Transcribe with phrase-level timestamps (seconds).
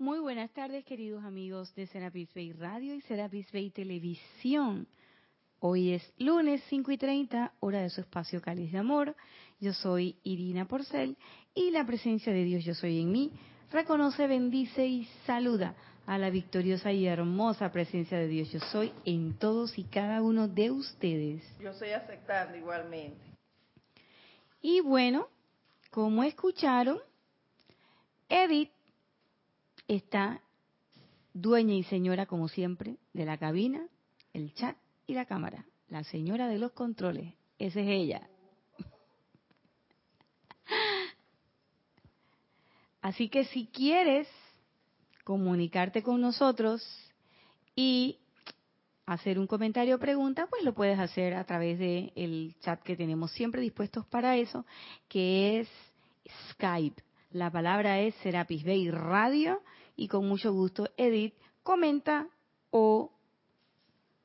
[0.00, 4.88] Muy buenas tardes, queridos amigos de Serapis Bay Radio y Serapis Bay Televisión.
[5.58, 9.14] Hoy es lunes 5 y 30, hora de su espacio Cáliz de Amor.
[9.60, 11.18] Yo soy Irina Porcel
[11.54, 13.30] y la presencia de Dios Yo Soy en mí
[13.70, 15.74] reconoce, bendice y saluda
[16.06, 20.48] a la victoriosa y hermosa presencia de Dios Yo Soy en todos y cada uno
[20.48, 21.42] de ustedes.
[21.60, 23.20] Yo estoy aceptando igualmente.
[24.62, 25.28] Y bueno,
[25.90, 27.00] como escucharon,
[28.30, 28.70] Edith
[29.96, 30.40] está
[31.34, 33.84] dueña y señora, como siempre, de la cabina,
[34.32, 34.76] el chat
[35.06, 35.64] y la cámara.
[35.88, 37.34] La señora de los controles.
[37.58, 38.28] Esa es ella.
[43.02, 44.28] Así que si quieres
[45.24, 46.86] comunicarte con nosotros
[47.74, 48.18] y
[49.06, 52.96] hacer un comentario o pregunta, pues lo puedes hacer a través del el chat que
[52.96, 54.64] tenemos siempre dispuestos para eso,
[55.08, 55.68] que es
[56.50, 57.02] Skype.
[57.32, 59.60] La palabra es Serapis Bay Radio
[60.00, 62.26] y con mucho gusto Edith comenta
[62.70, 63.12] o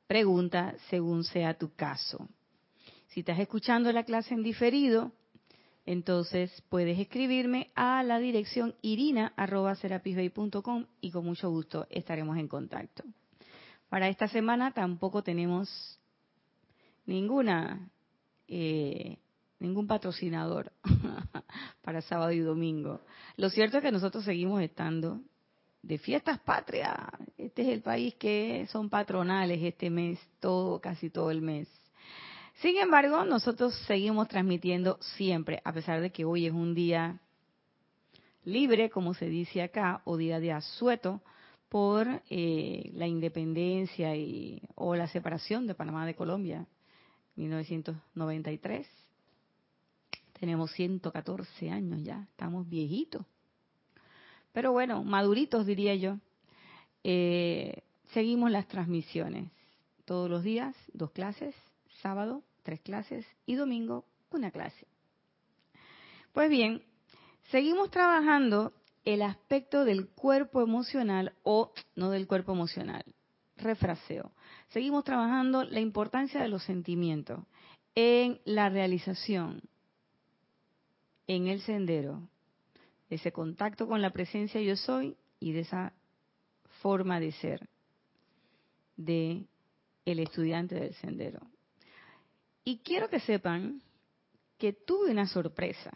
[0.06, 2.30] pregunta según sea tu caso.
[3.08, 5.12] Si estás escuchando la clase en diferido,
[5.84, 13.04] entonces puedes escribirme a la dirección irina.serapisbay.com y con mucho gusto estaremos en contacto.
[13.90, 16.00] Para esta semana tampoco tenemos
[17.04, 17.90] ninguna
[18.48, 19.18] eh,
[19.58, 20.72] ningún patrocinador
[21.82, 23.02] para sábado y domingo.
[23.36, 25.20] Lo cierto es que nosotros seguimos estando
[25.86, 26.96] de fiestas patrias.
[27.38, 31.68] Este es el país que son patronales este mes, todo, casi todo el mes.
[32.60, 37.20] Sin embargo, nosotros seguimos transmitiendo siempre, a pesar de que hoy es un día
[38.44, 41.22] libre, como se dice acá, o día de asueto,
[41.68, 46.66] por eh, la independencia y, o la separación de Panamá de Colombia,
[47.36, 48.88] 1993.
[50.40, 53.24] Tenemos 114 años ya, estamos viejitos.
[54.56, 56.16] Pero bueno, maduritos diría yo.
[57.04, 57.82] Eh,
[58.14, 59.50] seguimos las transmisiones.
[60.06, 61.54] Todos los días, dos clases,
[62.00, 64.86] sábado, tres clases y domingo, una clase.
[66.32, 66.82] Pues bien,
[67.50, 68.72] seguimos trabajando
[69.04, 73.04] el aspecto del cuerpo emocional o no del cuerpo emocional.
[73.58, 74.32] Refraseo.
[74.68, 77.40] Seguimos trabajando la importancia de los sentimientos
[77.94, 79.60] en la realización,
[81.26, 82.26] en el sendero,
[83.08, 85.92] ese contacto con la presencia yo soy y de esa
[86.80, 87.68] forma de ser
[88.96, 89.46] de
[90.04, 91.40] el estudiante del sendero.
[92.64, 93.82] Y quiero que sepan
[94.58, 95.92] que tuve una sorpresa.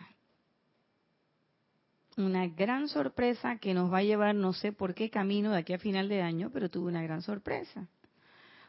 [2.16, 5.72] Una gran sorpresa que nos va a llevar no sé por qué camino de aquí
[5.72, 7.88] a final de año, pero tuve una gran sorpresa.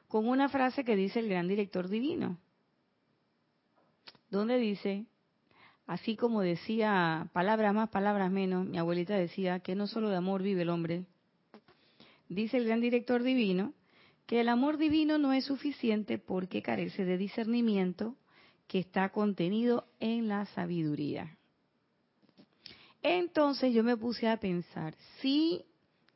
[0.08, 2.38] Con una frase que dice el gran director divino.
[4.30, 5.06] Donde dice,
[5.92, 10.42] Así como decía, palabras más, palabras menos, mi abuelita decía que no solo de amor
[10.42, 11.04] vive el hombre.
[12.30, 13.74] Dice el gran director divino
[14.26, 18.16] que el amor divino no es suficiente porque carece de discernimiento
[18.68, 21.38] que está contenido en la sabiduría.
[23.04, 25.66] Entonces yo me puse a pensar, si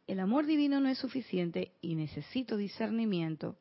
[0.08, 3.58] el amor divino no es suficiente y necesito discernimiento,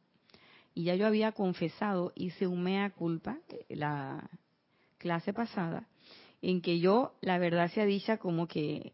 [0.74, 4.30] y ya yo había confesado, hice un mea culpa eh, la
[4.98, 5.88] clase pasada,
[6.44, 8.92] en que yo, la verdad sea dicha, como que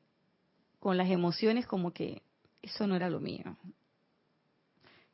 [0.79, 2.23] con las emociones, como que
[2.63, 3.57] eso no era lo mío.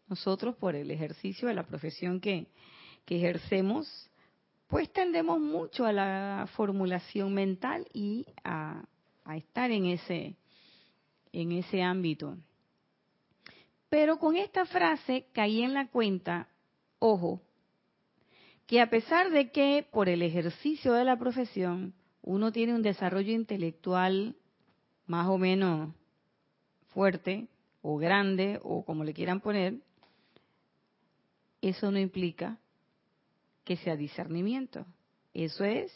[0.07, 2.47] Nosotros, por el ejercicio de la profesión que,
[3.07, 4.11] que ejercemos,
[4.67, 8.85] pues tendemos mucho a la formulación mental y a,
[9.25, 10.37] a estar en ese,
[11.33, 12.37] en ese ámbito.
[13.89, 16.49] Pero con esta frase caí en la cuenta,
[16.99, 17.41] ojo,
[18.67, 21.95] que a pesar de que por el ejercicio de la profesión
[22.27, 24.37] uno tiene un desarrollo intelectual
[25.07, 25.95] más o menos
[26.89, 27.47] fuerte
[27.83, 29.79] o grande o como le quieran poner,
[31.63, 32.59] eso no implica
[33.65, 34.85] que sea discernimiento.
[35.35, 35.93] Eso es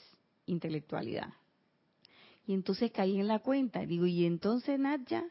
[0.47, 1.35] intelectualidad.
[2.47, 3.85] Y entonces caí en la cuenta.
[3.85, 5.29] Digo, ¿y entonces, Nadia?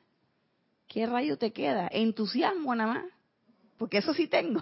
[0.87, 1.87] ¿Qué rayo te queda?
[1.91, 3.05] Entusiasmo nada más.
[3.77, 4.61] Porque eso sí tengo.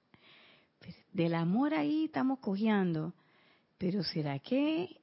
[1.12, 3.14] Del amor ahí estamos cojeando.
[3.78, 5.00] Pero ¿será que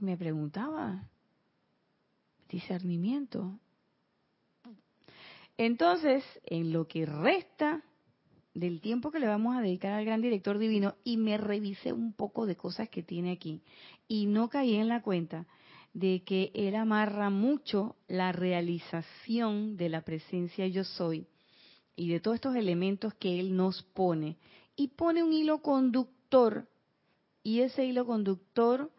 [0.00, 1.08] me preguntaba,
[2.48, 3.58] discernimiento.
[5.56, 7.82] Entonces, en lo que resta
[8.54, 12.12] del tiempo que le vamos a dedicar al gran director divino, y me revisé un
[12.12, 13.62] poco de cosas que tiene aquí,
[14.06, 15.46] y no caí en la cuenta
[15.92, 21.26] de que él amarra mucho la realización de la presencia yo soy
[21.96, 24.38] y de todos estos elementos que él nos pone,
[24.76, 26.68] y pone un hilo conductor,
[27.42, 28.92] y ese hilo conductor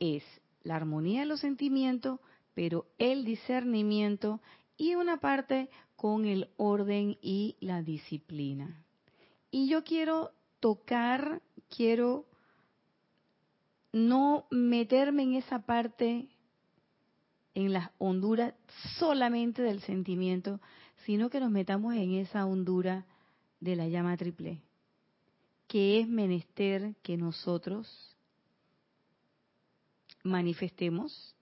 [0.00, 0.22] es
[0.62, 2.20] la armonía de los sentimientos,
[2.54, 4.40] pero el discernimiento
[4.76, 8.84] y una parte con el orden y la disciplina.
[9.50, 11.42] Y yo quiero tocar,
[11.74, 12.26] quiero
[13.92, 16.28] no meterme en esa parte,
[17.54, 18.54] en las honduras
[18.98, 20.60] solamente del sentimiento,
[21.04, 23.06] sino que nos metamos en esa hondura
[23.60, 24.62] de la llama triple,
[25.66, 28.07] que es menester que nosotros
[30.28, 31.34] manifestemos,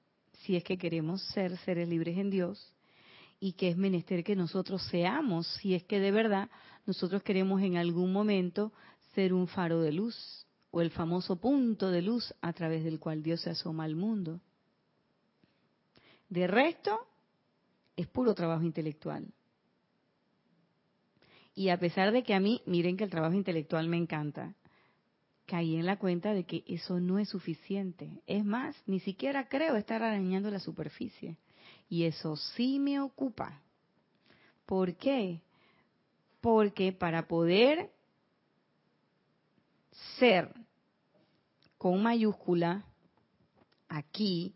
[0.42, 2.72] si es que queremos ser seres libres en Dios,
[3.38, 6.48] y que es menester que nosotros seamos, si es que de verdad
[6.86, 8.72] nosotros queremos en algún momento
[9.14, 13.22] ser un faro de luz o el famoso punto de luz a través del cual
[13.22, 14.40] Dios se asoma al mundo.
[16.28, 16.98] De resto,
[17.96, 19.32] es puro trabajo intelectual.
[21.54, 24.54] Y a pesar de que a mí, miren que el trabajo intelectual me encanta,
[25.46, 28.20] caí en la cuenta de que eso no es suficiente.
[28.26, 31.38] Es más, ni siquiera creo estar arañando la superficie.
[31.88, 33.62] Y eso sí me ocupa.
[34.66, 35.40] ¿Por qué?
[36.40, 37.90] Porque para poder
[40.18, 40.52] ser
[41.78, 42.84] con mayúscula
[43.88, 44.54] aquí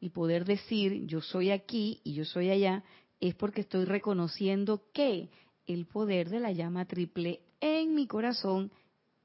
[0.00, 2.84] y poder decir yo soy aquí y yo soy allá,
[3.20, 5.28] es porque estoy reconociendo que
[5.66, 8.70] el poder de la llama triple en mi corazón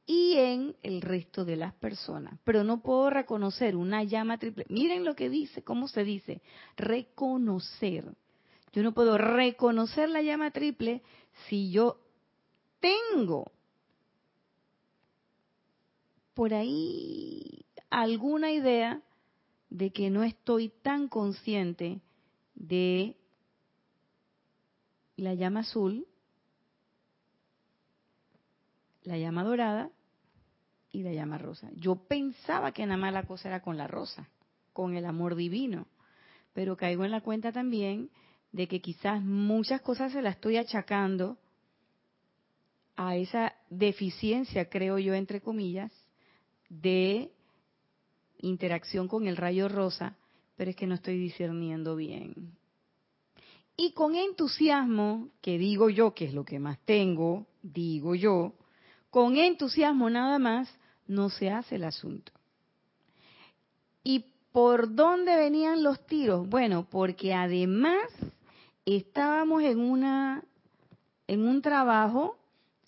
[0.05, 2.39] y en el resto de las personas.
[2.44, 4.65] Pero no puedo reconocer una llama triple.
[4.69, 6.41] Miren lo que dice, cómo se dice,
[6.75, 8.13] reconocer.
[8.73, 11.03] Yo no puedo reconocer la llama triple
[11.47, 12.00] si yo
[12.79, 13.51] tengo
[16.33, 19.01] por ahí alguna idea
[19.69, 22.01] de que no estoy tan consciente
[22.56, 23.15] de
[25.15, 26.07] la llama azul
[29.03, 29.89] la llama dorada
[30.91, 31.69] y la llama rosa.
[31.75, 34.29] Yo pensaba que nada más la cosa era con la rosa,
[34.71, 35.88] con el amor divino,
[36.53, 38.09] pero caigo en la cuenta también
[38.51, 41.38] de que quizás muchas cosas se las estoy achacando
[42.95, 45.91] a esa deficiencia, creo yo, entre comillas,
[46.69, 47.31] de
[48.38, 50.15] interacción con el rayo rosa,
[50.56, 52.56] pero es que no estoy discerniendo bien.
[53.75, 58.53] Y con entusiasmo, que digo yo, que es lo que más tengo, digo yo,
[59.13, 60.68] con entusiasmo nada más,
[61.06, 62.31] no se hace el asunto.
[64.04, 66.50] ¿Y por dónde venían los tiros?
[66.50, 68.10] Bueno, porque además
[68.88, 70.44] estábamos en una
[71.27, 72.39] en un trabajo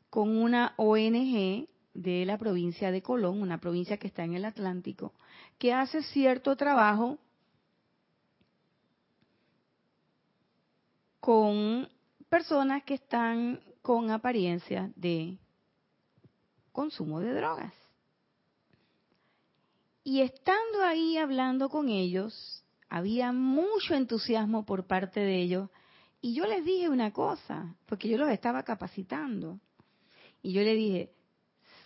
[0.09, 5.13] con una ONG de la provincia de Colón, una provincia que está en el Atlántico,
[5.59, 7.19] que hace cierto trabajo
[11.19, 11.87] con
[12.29, 15.37] personas que están con apariencia de
[16.75, 17.73] consumo de drogas.
[20.03, 25.69] Y estando ahí hablando con ellos, había mucho entusiasmo por parte de ellos.
[26.21, 29.59] Y yo les dije una cosa, porque yo los estaba capacitando.
[30.43, 31.11] Y yo le dije,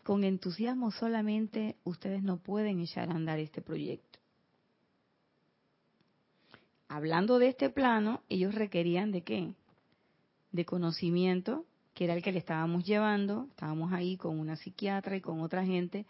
[0.03, 4.19] con entusiasmo solamente ustedes no pueden echar a andar este proyecto.
[6.89, 9.53] Hablando de este plano, ellos requerían de qué?
[10.51, 11.65] De conocimiento
[11.99, 15.65] que era el que le estábamos llevando, estábamos ahí con una psiquiatra y con otra
[15.65, 16.05] gente,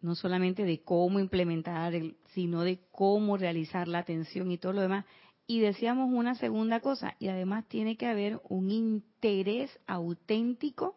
[0.00, 1.92] no solamente de cómo implementar,
[2.32, 5.04] sino de cómo realizar la atención y todo lo demás.
[5.48, 10.94] Y decíamos una segunda cosa, y además tiene que haber un interés auténtico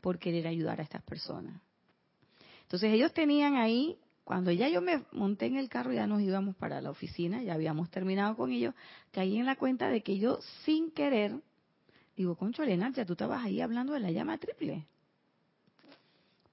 [0.00, 1.62] por querer ayudar a estas personas.
[2.62, 6.56] Entonces ellos tenían ahí, cuando ya yo me monté en el carro, ya nos íbamos
[6.56, 8.74] para la oficina, ya habíamos terminado con ellos,
[9.12, 11.40] caí en la cuenta de que yo sin querer
[12.16, 14.86] Digo, concho, Elena, ya tú estabas ahí hablando de la llama triple.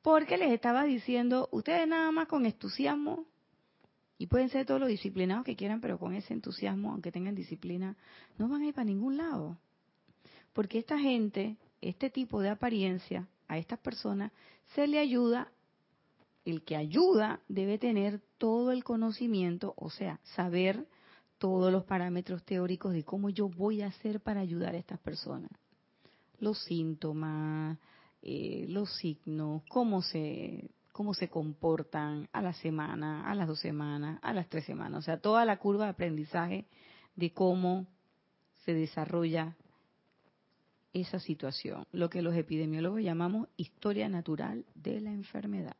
[0.01, 3.25] Porque les estaba diciendo, ustedes nada más con entusiasmo,
[4.17, 7.95] y pueden ser todos los disciplinados que quieran, pero con ese entusiasmo, aunque tengan disciplina,
[8.37, 9.57] no van a ir para ningún lado.
[10.53, 14.31] Porque esta gente, este tipo de apariencia, a estas personas,
[14.75, 15.51] se le ayuda,
[16.45, 20.87] el que ayuda debe tener todo el conocimiento, o sea, saber
[21.41, 25.49] todos los parámetros teóricos de cómo yo voy a hacer para ayudar a estas personas.
[26.37, 27.79] Los síntomas,
[28.21, 34.19] eh, los signos, cómo se, cómo se comportan a la semana, a las dos semanas,
[34.21, 34.99] a las tres semanas.
[34.99, 36.67] O sea, toda la curva de aprendizaje
[37.15, 37.87] de cómo
[38.63, 39.55] se desarrolla
[40.93, 45.75] esa situación, lo que los epidemiólogos llamamos historia natural de la enfermedad.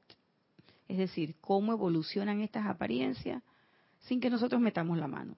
[0.88, 3.44] Es decir, cómo evolucionan estas apariencias
[4.00, 5.38] sin que nosotros metamos la mano.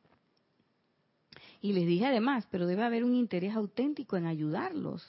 [1.64, 5.02] Y les dije además, pero debe haber un interés auténtico en ayudarlos.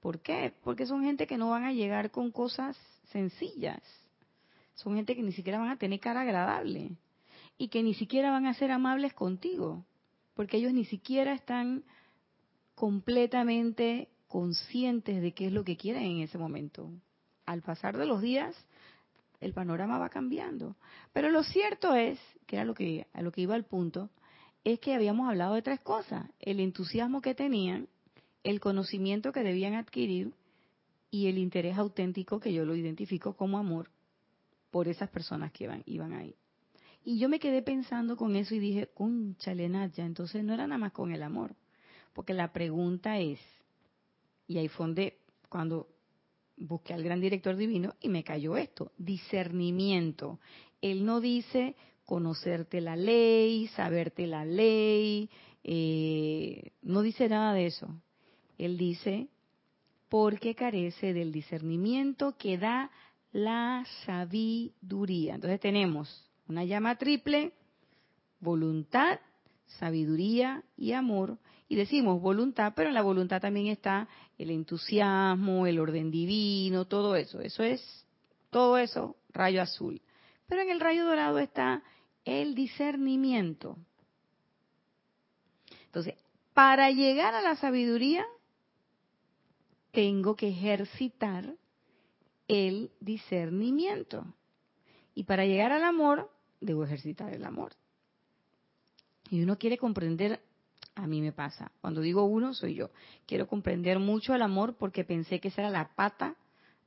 [0.00, 0.54] ¿Por qué?
[0.64, 2.78] Porque son gente que no van a llegar con cosas
[3.10, 3.82] sencillas.
[4.74, 6.96] Son gente que ni siquiera van a tener cara agradable.
[7.58, 9.84] y que ni siquiera van a ser amables contigo,
[10.34, 11.84] porque ellos ni siquiera están
[12.74, 16.90] completamente conscientes de qué es lo que quieren en ese momento.
[17.44, 18.56] Al pasar de los días,
[19.40, 20.74] el panorama va cambiando.
[21.12, 24.08] Pero lo cierto es, que era lo que, a lo que iba al punto,
[24.64, 26.28] es que habíamos hablado de tres cosas.
[26.40, 27.88] El entusiasmo que tenían,
[28.44, 30.32] el conocimiento que debían adquirir
[31.10, 33.90] y el interés auténtico que yo lo identifico como amor
[34.70, 36.34] por esas personas que iban, ahí.
[37.04, 40.78] Y yo me quedé pensando con eso y dije, conchale ya entonces no era nada
[40.78, 41.54] más con el amor.
[42.12, 43.40] Porque la pregunta es,
[44.46, 45.88] y ahí fue donde, cuando
[46.56, 50.38] busqué al gran director divino y me cayó esto, discernimiento.
[50.80, 51.74] Él no dice
[52.12, 55.30] conocerte la ley, saberte la ley,
[55.64, 57.88] eh, no dice nada de eso.
[58.58, 59.28] Él dice,
[60.10, 62.90] porque carece del discernimiento que da
[63.32, 65.36] la sabiduría.
[65.36, 67.54] Entonces tenemos una llama triple,
[68.40, 69.18] voluntad,
[69.78, 71.38] sabiduría y amor.
[71.66, 77.16] Y decimos voluntad, pero en la voluntad también está el entusiasmo, el orden divino, todo
[77.16, 77.40] eso.
[77.40, 78.06] Eso es,
[78.50, 80.02] todo eso, rayo azul.
[80.46, 81.82] Pero en el rayo dorado está
[82.24, 83.76] el discernimiento.
[85.86, 86.14] Entonces,
[86.54, 88.24] para llegar a la sabiduría,
[89.90, 91.54] tengo que ejercitar
[92.48, 94.24] el discernimiento.
[95.14, 97.72] Y para llegar al amor, debo ejercitar el amor.
[99.30, 100.40] Y uno quiere comprender,
[100.94, 102.90] a mí me pasa, cuando digo uno, soy yo.
[103.26, 106.36] Quiero comprender mucho el amor porque pensé que esa era la pata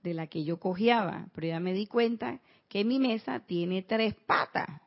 [0.04, 4.14] de la que yo cojeaba, pero ya me di cuenta que mi mesa tiene tres
[4.14, 4.85] patas.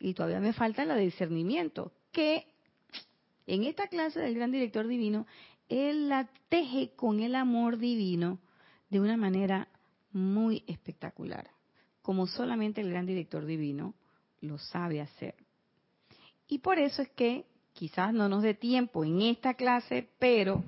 [0.00, 2.46] Y todavía me falta el discernimiento, que
[3.46, 5.26] en esta clase del gran director divino,
[5.68, 8.38] él la teje con el amor divino
[8.88, 9.68] de una manera
[10.12, 11.50] muy espectacular,
[12.02, 13.94] como solamente el gran director divino
[14.40, 15.34] lo sabe hacer.
[16.48, 20.64] Y por eso es que quizás no nos dé tiempo en esta clase, pero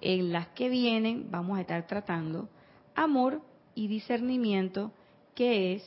[0.00, 2.50] en las que vienen vamos a estar tratando
[2.94, 3.40] amor
[3.74, 4.92] y discernimiento,
[5.34, 5.82] que es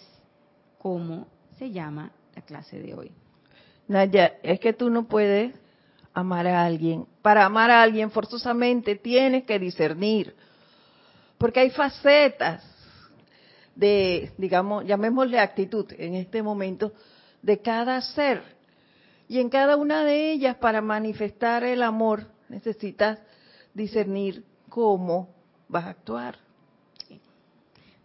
[0.80, 1.28] como
[1.58, 3.12] se llama la clase de hoy.
[3.88, 5.56] Naya, es que tú no puedes
[6.14, 7.08] amar a alguien.
[7.24, 10.36] Para amar a alguien forzosamente tienes que discernir,
[11.40, 12.64] porque hay facetas
[13.76, 16.94] de, digamos, llamémosle actitud en este momento,
[17.42, 18.44] de cada ser.
[19.28, 23.20] Y en cada una de ellas, para manifestar el amor, necesitas
[23.74, 25.34] discernir cómo
[25.68, 26.47] vas a actuar.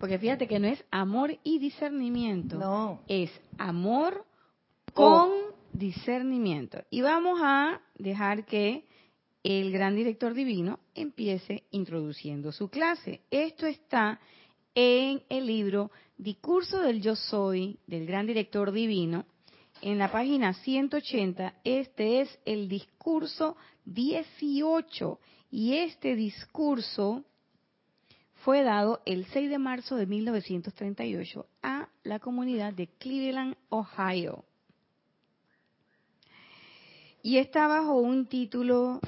[0.02, 3.02] Porque fíjate que no es amor y discernimiento, no.
[3.06, 4.26] es amor
[4.94, 5.30] con
[5.72, 6.82] discernimiento.
[6.90, 8.84] Y vamos a dejar que
[9.44, 13.20] el gran director divino empiece introduciendo su clase.
[13.30, 14.18] Esto está
[14.74, 19.24] en el libro Discurso del Yo Soy del Gran Director Divino.
[19.82, 25.20] En la página 180, este es el discurso 18
[25.52, 27.22] y este discurso
[28.44, 34.44] fue dado el 6 de marzo de 1938 a la comunidad de Cleveland, Ohio.
[37.22, 39.00] Y está bajo un título,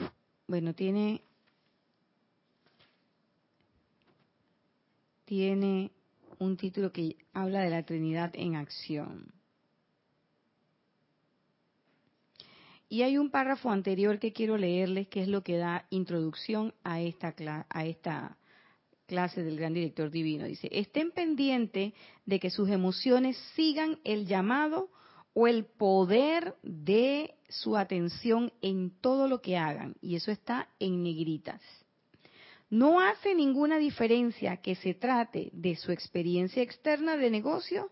[0.46, 1.20] bueno, tiene
[5.24, 5.90] tiene
[6.38, 9.32] un título que habla de la Trinidad en acción.
[12.88, 17.00] Y hay un párrafo anterior que quiero leerles, que es lo que da introducción a
[17.00, 17.34] esta,
[17.68, 18.36] a esta
[19.06, 20.46] clase del gran director divino.
[20.46, 21.92] Dice, estén pendientes
[22.26, 24.90] de que sus emociones sigan el llamado
[25.34, 29.96] o el poder de su atención en todo lo que hagan.
[30.00, 31.60] Y eso está en negritas.
[32.70, 37.90] No hace ninguna diferencia que se trate de su experiencia externa de negocio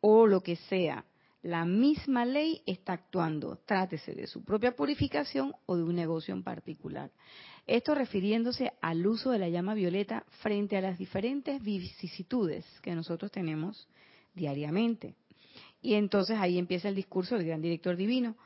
[0.00, 1.04] o lo que sea.
[1.46, 6.42] La misma ley está actuando, trátese de su propia purificación o de un negocio en
[6.42, 7.12] particular.
[7.68, 13.30] Esto refiriéndose al uso de la llama violeta frente a las diferentes vicisitudes que nosotros
[13.30, 13.86] tenemos
[14.34, 15.14] diariamente.
[15.80, 18.36] Y entonces ahí empieza el discurso del gran director divino.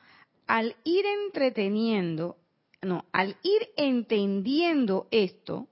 [0.47, 2.37] Al ir entreteniendo
[2.83, 5.69] no, al ir entendiendo esto,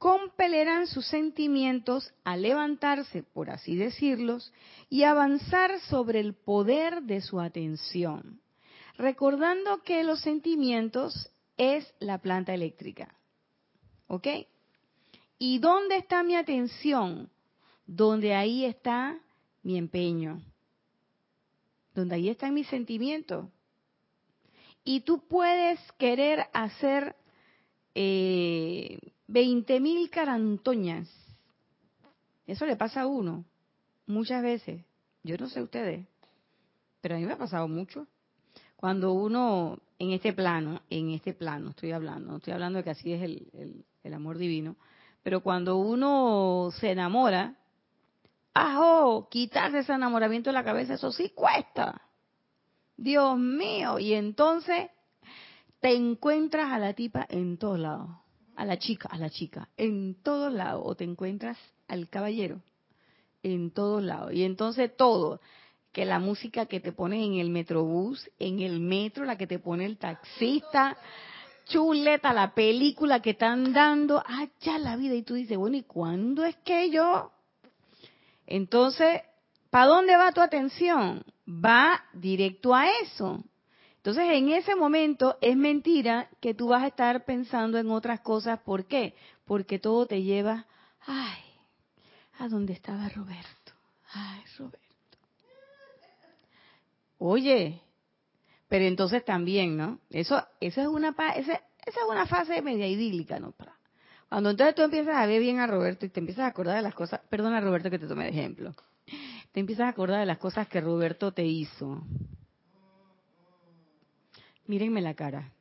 [0.00, 4.50] compelerán sus sentimientos a levantarse, por así decirlos,
[4.88, 8.40] y avanzar sobre el poder de su atención,
[8.96, 13.14] recordando que los sentimientos es la planta eléctrica.
[14.06, 14.26] ¿Ok?
[15.38, 17.28] ¿Y dónde está mi atención?
[17.86, 19.20] Donde ahí está
[19.62, 20.40] mi empeño,
[21.94, 23.50] donde ahí están mis sentimientos.
[24.82, 27.14] Y tú puedes querer hacer
[27.94, 28.98] eh,
[29.30, 31.08] 20 mil carantoñas.
[32.46, 33.44] Eso le pasa a uno
[34.06, 34.84] muchas veces.
[35.22, 36.04] Yo no sé ustedes,
[37.00, 38.08] pero a mí me ha pasado mucho.
[38.74, 42.90] Cuando uno, en este plano, en este plano estoy hablando, no estoy hablando de que
[42.90, 44.76] así es el, el, amor divino,
[45.22, 47.54] pero cuando uno se enamora,
[48.52, 49.28] ¡ajo!
[49.30, 52.02] Quitarse ese enamoramiento de la cabeza, eso sí cuesta.
[52.96, 54.88] Dios mío, y entonces
[55.78, 58.10] te encuentras a la tipa en todos lados,
[58.56, 61.56] a la chica, a la chica, en todos lados, o te encuentras
[61.88, 62.60] al caballero
[63.42, 64.32] en todos lados.
[64.32, 65.40] Y entonces todo,
[65.92, 69.58] que la música que te pone en el metrobús, en el metro, la que te
[69.58, 70.96] pone el taxista,
[71.66, 75.14] chuleta, la película que están dando, allá la vida.
[75.14, 77.32] Y tú dices, bueno, ¿y cuándo es que yo?
[78.46, 79.22] Entonces,
[79.70, 81.24] ¿para dónde va tu atención?
[81.48, 83.42] Va directo a eso.
[84.00, 88.58] Entonces, en ese momento es mentira que tú vas a estar pensando en otras cosas.
[88.60, 89.14] ¿Por qué?
[89.44, 90.64] Porque todo te lleva,
[91.02, 91.42] ay,
[92.38, 93.72] ¿a dónde estaba Roberto?
[94.14, 94.80] Ay, Roberto.
[97.18, 97.82] Oye,
[98.70, 99.98] pero entonces también, ¿no?
[100.08, 101.52] Eso, eso es una, esa,
[101.84, 103.52] esa es una fase media idílica, ¿no?
[104.30, 106.82] Cuando entonces tú empiezas a ver bien a Roberto y te empiezas a acordar de
[106.82, 108.72] las cosas, perdona Roberto que te tome de ejemplo,
[109.52, 112.02] te empiezas a acordar de las cosas que Roberto te hizo.
[114.70, 115.52] Mírenme la cara,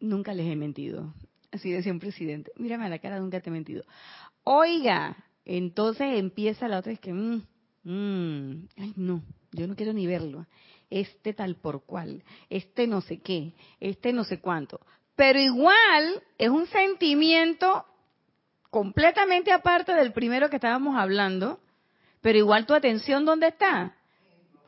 [0.00, 1.12] nunca les he mentido.
[1.52, 3.84] Así decía un presidente, mírame la cara, nunca te he mentido.
[4.44, 7.42] Oiga, entonces empieza la otra, es que, mmm,
[7.84, 9.22] mmm, ay no,
[9.52, 10.46] yo no quiero ni verlo
[10.88, 14.80] este tal por cual, este no sé qué, este no sé cuánto.
[15.16, 17.84] Pero igual es un sentimiento
[18.70, 21.60] completamente aparte del primero que estábamos hablando,
[22.22, 23.94] pero igual tu atención, ¿dónde está?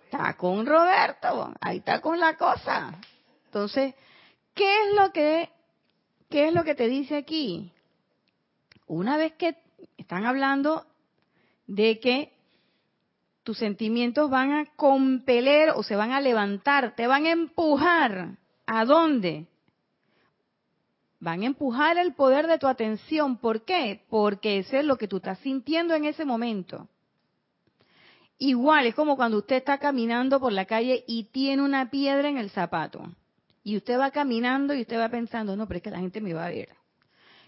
[0.05, 3.01] Está con Roberto, ahí está con la cosa.
[3.49, 3.95] Entonces,
[4.55, 5.49] ¿qué es lo que,
[6.29, 7.73] qué es lo que te dice aquí?
[8.87, 9.57] Una vez que
[9.97, 10.85] están hablando
[11.67, 12.33] de que
[13.43, 18.37] tus sentimientos van a compeler o se van a levantar, te van a empujar.
[18.67, 19.47] ¿A dónde?
[21.21, 23.39] Van a empujar el poder de tu atención.
[23.39, 24.05] ¿Por qué?
[24.11, 26.87] Porque eso es lo que tú estás sintiendo en ese momento.
[28.37, 32.37] Igual es como cuando usted está caminando por la calle y tiene una piedra en
[32.37, 33.11] el zapato.
[33.63, 36.35] Y usted va caminando y usted va pensando, no, pero es que la gente me
[36.35, 36.71] va a ver.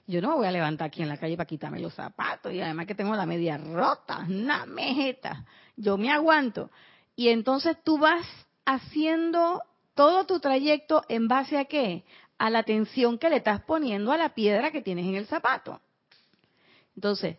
[0.07, 2.61] Yo no me voy a levantar aquí en la calle para quitarme los zapatos y
[2.61, 5.45] además que tengo la media rota, una mejeta.
[5.77, 6.71] Yo me aguanto.
[7.15, 8.27] Y entonces tú vas
[8.65, 9.63] haciendo
[9.95, 12.05] todo tu trayecto en base a qué?
[12.39, 15.81] A la tensión que le estás poniendo a la piedra que tienes en el zapato.
[16.97, 17.39] Entonces,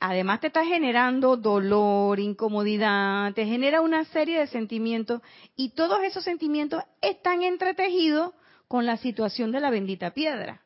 [0.00, 5.20] además te está generando dolor, incomodidad, te genera una serie de sentimientos
[5.54, 8.32] y todos esos sentimientos están entretejidos
[8.66, 10.62] con la situación de la bendita piedra.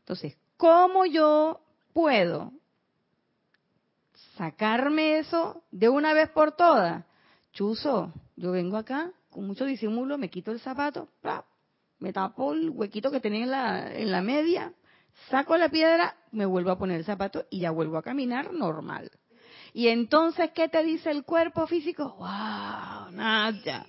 [0.00, 1.60] Entonces, ¿Cómo yo
[1.92, 2.52] puedo
[4.36, 7.04] sacarme eso de una vez por todas?
[7.52, 11.08] Chuzo, yo vengo acá con mucho disimulo, me quito el zapato,
[11.98, 14.72] me tapo el huequito que tenía en la, en la media,
[15.30, 19.10] saco la piedra, me vuelvo a poner el zapato y ya vuelvo a caminar normal.
[19.74, 22.16] Y entonces, ¿qué te dice el cuerpo físico?
[22.18, 23.12] ¡Wow!
[23.12, 23.86] Nada.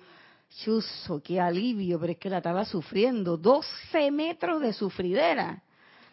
[0.64, 3.38] Chuzo, qué alivio, pero es que la estaba sufriendo.
[3.38, 5.64] 12 metros de sufridera.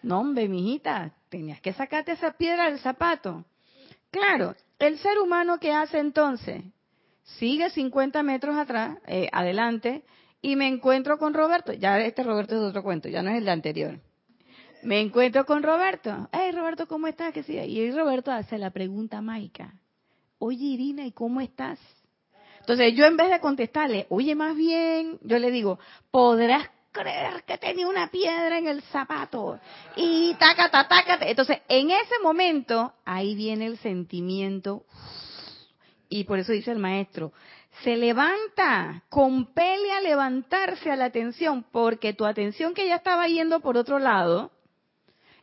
[0.03, 3.45] No, hombre, mijita, tenías que sacarte esa piedra del zapato.
[4.11, 6.65] Claro, el ser humano que hace entonces
[7.39, 10.03] sigue 50 metros atrás, eh, adelante,
[10.43, 11.73] y me encuentro con Roberto.
[11.73, 14.01] Ya este Roberto es otro cuento, ya no es el de anterior.
[14.83, 16.29] Me encuentro con Roberto.
[16.33, 17.33] Hey, Roberto, ¿cómo estás?
[17.33, 17.57] ¿Qué sí?
[17.57, 19.75] Y Roberto hace la pregunta mágica.
[20.39, 21.79] Oye, Irina, ¿y cómo estás?
[22.61, 25.79] Entonces yo en vez de contestarle, oye, más bien, yo le digo,
[26.11, 29.59] ¿podrás creer que tenía una piedra en el zapato.
[29.97, 34.85] Y taca, taca, Entonces, en ese momento, ahí viene el sentimiento.
[36.09, 37.33] Y por eso dice el maestro,
[37.85, 43.61] se levanta, compele a levantarse a la atención, porque tu atención que ya estaba yendo
[43.61, 44.51] por otro lado,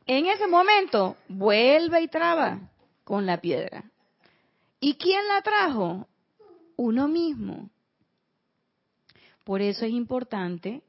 [0.08, 2.62] en ese momento vuelve y traba
[3.04, 3.84] con la piedra.
[4.80, 6.08] ¿Y quién la trajo?
[6.78, 7.70] Uno mismo.
[9.44, 10.82] Por eso es importante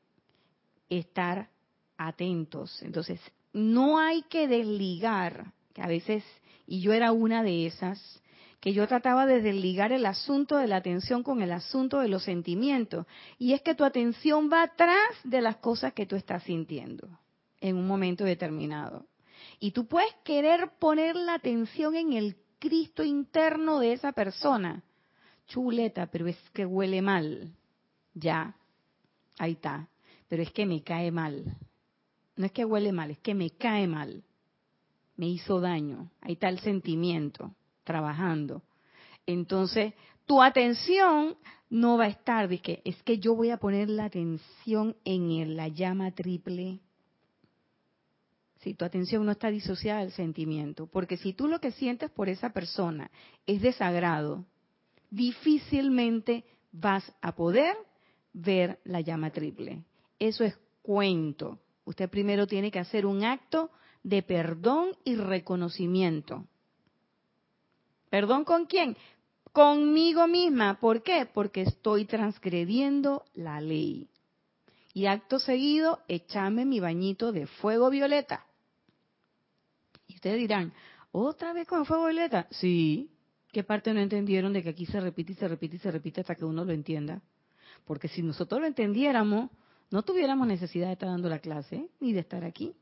[0.89, 1.49] estar
[1.97, 2.81] atentos.
[2.83, 3.21] Entonces,
[3.53, 6.25] no hay que desligar, que a veces,
[6.67, 8.23] y yo era una de esas,
[8.61, 12.25] que yo trataba de desligar el asunto de la atención con el asunto de los
[12.25, 13.07] sentimientos.
[13.39, 17.09] Y es que tu atención va atrás de las cosas que tú estás sintiendo
[17.61, 19.07] en un momento determinado.
[19.61, 24.83] Y tú puedes querer poner la atención en el Cristo interno de esa persona.
[25.47, 27.53] Chuleta, pero es que huele mal.
[28.15, 28.55] Ya,
[29.39, 29.89] ahí está
[30.29, 31.57] pero es que me cae mal.
[32.37, 34.23] No es que huele mal, es que me cae mal.
[35.17, 36.11] Me hizo daño.
[36.21, 38.63] Ahí está el sentimiento trabajando.
[39.27, 39.95] Entonces,
[40.27, 41.37] tu atención
[41.71, 45.69] no va a estar de es que yo voy a poner la atención en la
[45.69, 46.81] llama triple.
[48.59, 52.29] Si tu atención no está disociada del sentimiento, porque si tú lo que sientes por
[52.29, 53.11] esa persona
[53.47, 54.45] es desagrado,
[55.11, 57.77] difícilmente vas a poder
[58.33, 59.85] ver la llama triple.
[60.19, 61.61] Eso es cuento.
[61.85, 63.71] Usted primero tiene que hacer un acto
[64.03, 66.45] de perdón y reconocimiento.
[68.11, 68.97] ¿Perdón con quién?
[69.53, 70.79] Conmigo misma.
[70.81, 71.27] ¿Por qué?
[71.33, 74.09] Porque estoy transgrediendo la ley.
[74.95, 78.45] Y acto seguido, échame mi bañito de fuego violeta.
[80.09, 80.73] Y ustedes dirán,
[81.13, 82.49] ¿otra vez con fuego violeta?
[82.51, 83.11] Sí.
[83.53, 86.21] ¿Qué parte no entendieron de que aquí se repite y se repite y se repite
[86.21, 87.23] hasta que uno lo entienda?
[87.85, 89.51] Porque si nosotros lo entendiéramos,
[89.91, 92.75] no tuviéramos necesidad de estar dando la clase ni de estar aquí.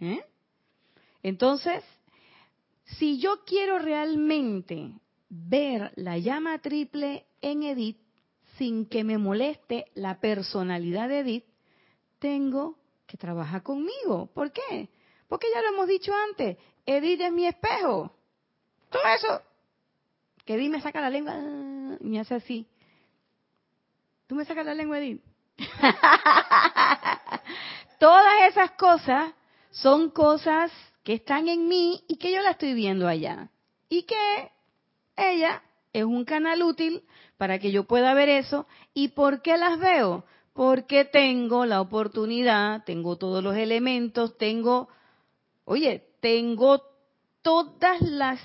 [0.00, 0.20] ¿Eh?
[1.22, 1.82] Entonces,
[2.84, 4.92] si yo quiero realmente
[5.28, 7.98] ver la llama triple en Edith
[8.58, 11.44] sin que me moleste la personalidad de Edith,
[12.18, 14.30] tengo que trabajar conmigo.
[14.34, 14.88] ¿Por qué?
[15.28, 18.12] Porque ya lo hemos dicho antes, Edith es mi espejo.
[18.90, 19.42] Todo eso.
[20.44, 21.34] Que Edith me saca la lengua
[22.00, 22.66] y me hace así.
[24.26, 25.22] ¿Tú me sacas la lengua, Edith?
[27.98, 29.32] Todas esas cosas
[29.70, 30.72] son cosas
[31.04, 33.48] que están en mí y que yo la estoy viendo allá.
[33.88, 34.50] Y que
[35.16, 35.62] ella
[35.92, 37.02] es un canal útil
[37.36, 38.66] para que yo pueda ver eso.
[38.92, 40.24] ¿Y por qué las veo?
[40.52, 44.88] Porque tengo la oportunidad, tengo todos los elementos, tengo,
[45.66, 46.82] oye, tengo
[47.42, 48.40] todas las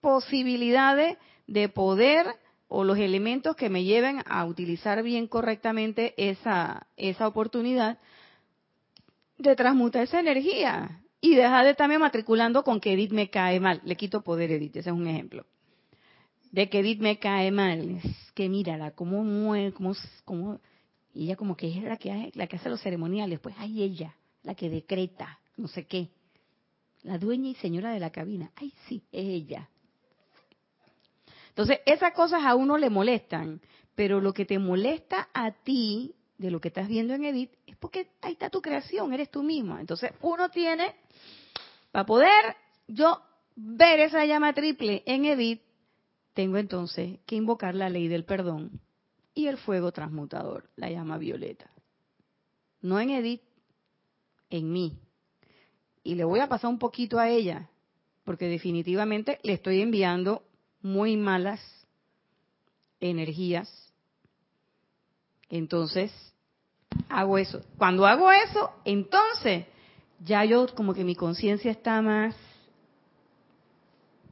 [0.00, 2.26] posibilidades de poder
[2.68, 7.98] o los elementos que me lleven a utilizar bien correctamente esa, esa oportunidad
[9.36, 13.80] de transmutar esa energía y dejar de estarme matriculando con que Edith me cae mal.
[13.84, 15.44] Le quito poder Edith, ese es un ejemplo.
[16.52, 18.00] De que Edith me cae mal.
[18.02, 19.92] Es que mírala, cómo mueve, cómo,
[20.24, 20.60] cómo,
[21.12, 23.40] y ella como que es la que, hace, la que hace los ceremoniales.
[23.40, 26.10] Pues ay, ella, la que decreta, no sé qué.
[27.04, 28.50] La dueña y señora de la cabina.
[28.56, 29.68] Ay, sí, es ella.
[31.50, 33.60] Entonces, esas cosas a uno le molestan,
[33.94, 37.76] pero lo que te molesta a ti de lo que estás viendo en Edith es
[37.76, 39.78] porque ahí está tu creación, eres tú mismo.
[39.78, 40.94] Entonces, uno tiene
[41.92, 42.56] para poder
[42.88, 43.20] yo
[43.54, 45.62] ver esa llama triple en Edith,
[46.32, 48.80] tengo entonces que invocar la ley del perdón
[49.32, 51.70] y el fuego transmutador, la llama violeta.
[52.80, 53.42] No en Edith,
[54.50, 54.98] en mí.
[56.04, 57.70] Y le voy a pasar un poquito a ella,
[58.24, 60.42] porque definitivamente le estoy enviando
[60.82, 61.60] muy malas
[63.00, 63.92] energías.
[65.48, 66.12] Entonces,
[67.08, 67.62] hago eso.
[67.78, 69.66] Cuando hago eso, entonces
[70.20, 72.36] ya yo como que mi conciencia está más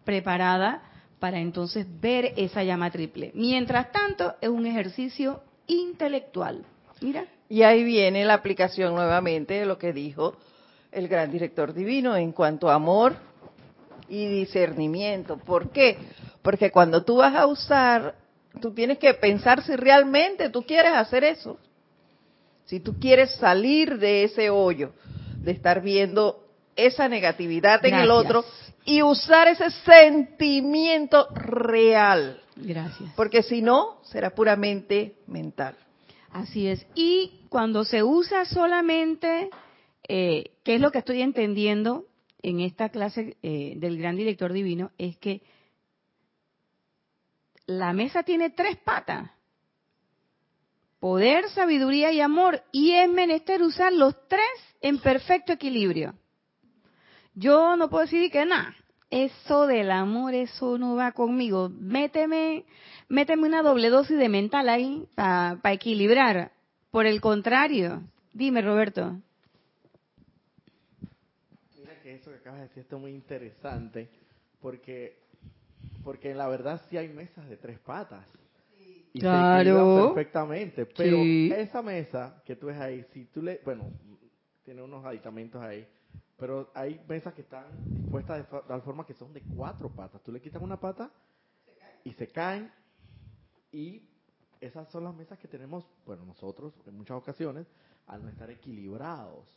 [0.04, 0.82] preparada
[1.18, 3.30] para entonces ver esa llama triple.
[3.34, 6.64] Mientras tanto, es un ejercicio intelectual.
[7.00, 7.26] Mira.
[7.48, 10.36] Y ahí viene la aplicación nuevamente de lo que dijo
[10.92, 13.16] el gran director divino en cuanto a amor
[14.08, 15.38] y discernimiento.
[15.38, 15.98] ¿Por qué?
[16.42, 18.14] Porque cuando tú vas a usar,
[18.60, 21.58] tú tienes que pensar si realmente tú quieres hacer eso.
[22.66, 24.92] Si tú quieres salir de ese hoyo
[25.38, 26.44] de estar viendo
[26.76, 28.44] esa negatividad en el otro
[28.84, 32.40] y usar ese sentimiento real.
[32.56, 33.10] Gracias.
[33.16, 35.76] Porque si no, será puramente mental.
[36.32, 36.86] Así es.
[36.94, 39.50] Y cuando se usa solamente,
[40.08, 42.06] eh, ¿qué es lo que estoy entendiendo
[42.42, 44.90] en esta clase eh, del gran director divino?
[44.98, 45.42] Es que
[47.66, 49.30] la mesa tiene tres patas
[51.02, 54.46] poder, sabiduría y amor, y es menester usar los tres
[54.80, 56.14] en perfecto equilibrio.
[57.34, 58.76] Yo no puedo decir que nada,
[59.10, 61.70] eso del amor, eso no va conmigo.
[61.70, 62.64] Méteme,
[63.08, 66.52] méteme una doble dosis de mental ahí para equilibrar.
[66.92, 69.16] Por el contrario, dime Roberto.
[72.12, 74.08] Eso que acabas de decir está muy interesante,
[74.60, 75.18] porque,
[76.04, 78.26] porque la verdad sí hay mesas de tres patas
[79.14, 80.06] y claro.
[80.14, 80.86] perfectamente.
[80.86, 81.18] Pero
[81.56, 83.90] esa mesa que tú ves ahí, si tú le, bueno,
[84.64, 85.86] tiene unos aditamentos ahí,
[86.38, 87.66] pero hay mesas que están
[88.02, 90.22] dispuestas de tal forma que son de cuatro patas.
[90.22, 91.10] Tú le quitas una pata
[92.04, 92.70] y se caen
[93.70, 94.02] y
[94.60, 97.66] esas son las mesas que tenemos, bueno, nosotros en muchas ocasiones,
[98.06, 99.48] al no estar equilibrados.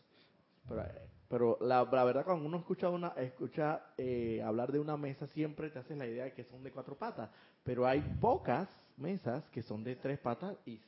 [0.67, 0.83] Pero,
[1.27, 5.79] pero la, verdad cuando uno escucha una escucha eh, hablar de una mesa siempre te
[5.79, 7.29] haces la idea de que son de cuatro patas,
[7.63, 10.79] pero hay pocas mesas que son de tres patas y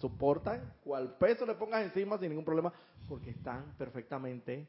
[0.00, 2.72] soportan cual peso le pongas encima sin ningún problema
[3.08, 4.66] porque están perfectamente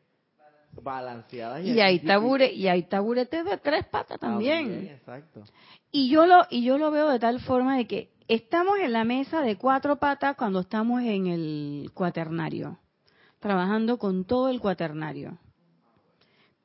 [0.81, 1.63] balanceadas.
[1.63, 4.67] Y hay, tabure, y hay taburetes de tres patas también.
[4.67, 5.43] También, exacto.
[5.91, 9.03] Y yo lo y yo lo veo de tal forma de que estamos en la
[9.03, 12.77] mesa de cuatro patas cuando estamos en el cuaternario,
[13.45, 15.37] trabajando con todo el cuaternario.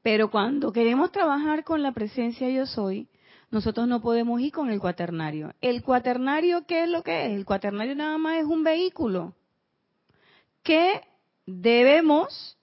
[0.00, 3.06] Pero cuando queremos trabajar con la presencia yo soy,
[3.50, 5.52] nosotros no podemos ir con el cuaternario.
[5.60, 7.32] El cuaternario, ¿qué es lo que es?
[7.32, 9.34] El cuaternario nada más es un vehículo
[10.62, 11.02] que
[11.44, 12.56] debemos,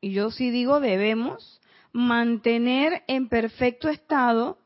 [0.00, 1.60] y yo sí digo debemos,
[1.92, 4.58] mantener en perfecto estado.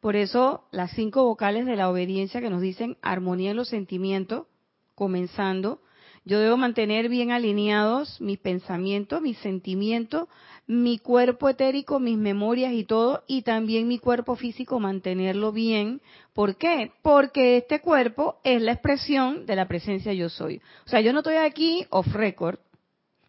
[0.00, 4.48] Por eso las cinco vocales de la obediencia que nos dicen armonía en los sentimientos,
[4.96, 5.80] comenzando,
[6.24, 10.28] yo debo mantener bien alineados mis pensamientos, mis sentimientos,
[10.66, 16.00] mi cuerpo etérico, mis memorias y todo, y también mi cuerpo físico mantenerlo bien.
[16.32, 16.92] ¿Por qué?
[17.02, 20.62] Porque este cuerpo es la expresión de la presencia yo soy.
[20.86, 22.58] O sea, yo no estoy aquí off record,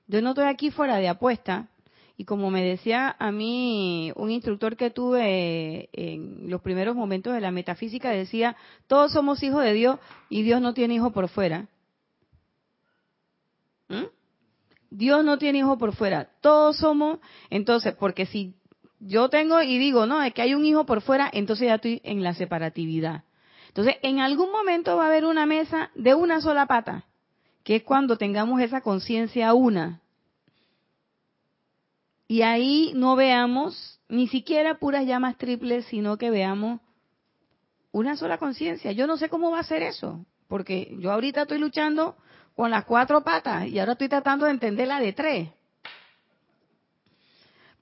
[0.07, 1.69] yo no estoy aquí fuera de apuesta.
[2.15, 7.41] Y como me decía a mí un instructor que tuve en los primeros momentos de
[7.41, 11.67] la metafísica, decía, todos somos hijos de Dios y Dios no tiene hijo por fuera.
[13.89, 14.05] ¿Mm?
[14.95, 16.29] Dios no tiene hijo por fuera.
[16.39, 18.53] Todos somos, entonces, porque si
[18.99, 21.99] yo tengo y digo, no, es que hay un hijo por fuera, entonces ya estoy
[22.03, 23.23] en la separatividad.
[23.69, 27.05] Entonces, en algún momento va a haber una mesa de una sola pata,
[27.63, 30.01] que es cuando tengamos esa conciencia una.
[32.27, 36.81] Y ahí no veamos ni siquiera puras llamas triples, sino que veamos
[37.91, 38.91] una sola conciencia.
[38.91, 42.15] Yo no sé cómo va a ser eso, porque yo ahorita estoy luchando
[42.55, 45.49] con las cuatro patas y ahora estoy tratando de entender la de tres.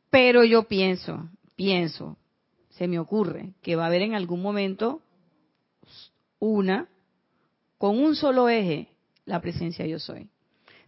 [0.10, 2.18] Pero yo pienso, pienso,
[2.70, 5.02] se me ocurre que va a haber en algún momento
[6.40, 6.88] una
[7.78, 8.90] con un solo eje,
[9.26, 10.30] la presencia yo soy.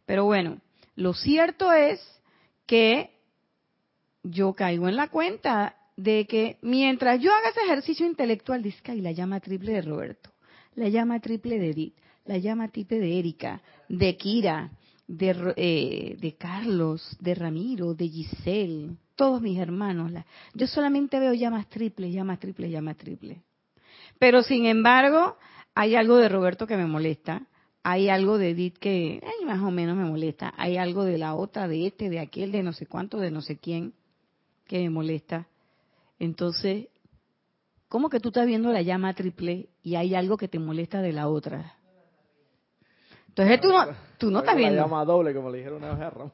[0.06, 0.60] Pero bueno,
[0.96, 2.00] lo cierto es
[2.66, 3.12] que
[4.24, 8.96] yo caigo en la cuenta de que mientras yo haga ese ejercicio intelectual, dice que
[8.96, 10.32] la llama triple de Roberto,
[10.76, 14.72] la llama triple de Edith, la llama triple de Erika, de Kira,
[15.08, 20.12] de, eh, de Carlos, de Ramiro, de Giselle, todos mis hermanos.
[20.54, 23.38] yo solamente veo llamas triples, llamas triples, llamas triples.
[24.20, 25.38] Pero sin embargo,
[25.76, 27.48] hay algo de Roberto que me molesta,
[27.84, 31.68] hay algo de Edith que más o menos me molesta, hay algo de la otra,
[31.68, 33.94] de este, de aquel, de no sé cuánto, de no sé quién,
[34.66, 35.48] que me molesta.
[36.18, 36.88] Entonces,
[37.90, 41.12] ¿cómo que tú estás viendo la llama triple y hay algo que te molesta de
[41.12, 41.78] la otra?
[43.36, 43.88] Entonces tú no,
[44.20, 44.80] tú no estás viendo.
[44.80, 46.14] llama doble, como le dijeron una vez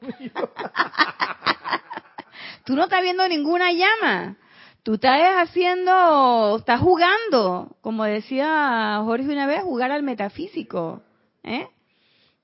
[2.66, 4.36] tú no estás viendo ninguna llama.
[4.82, 11.02] Tú estás haciendo, estás jugando, como decía Jorge una vez, jugar al metafísico.
[11.42, 11.68] ¿eh?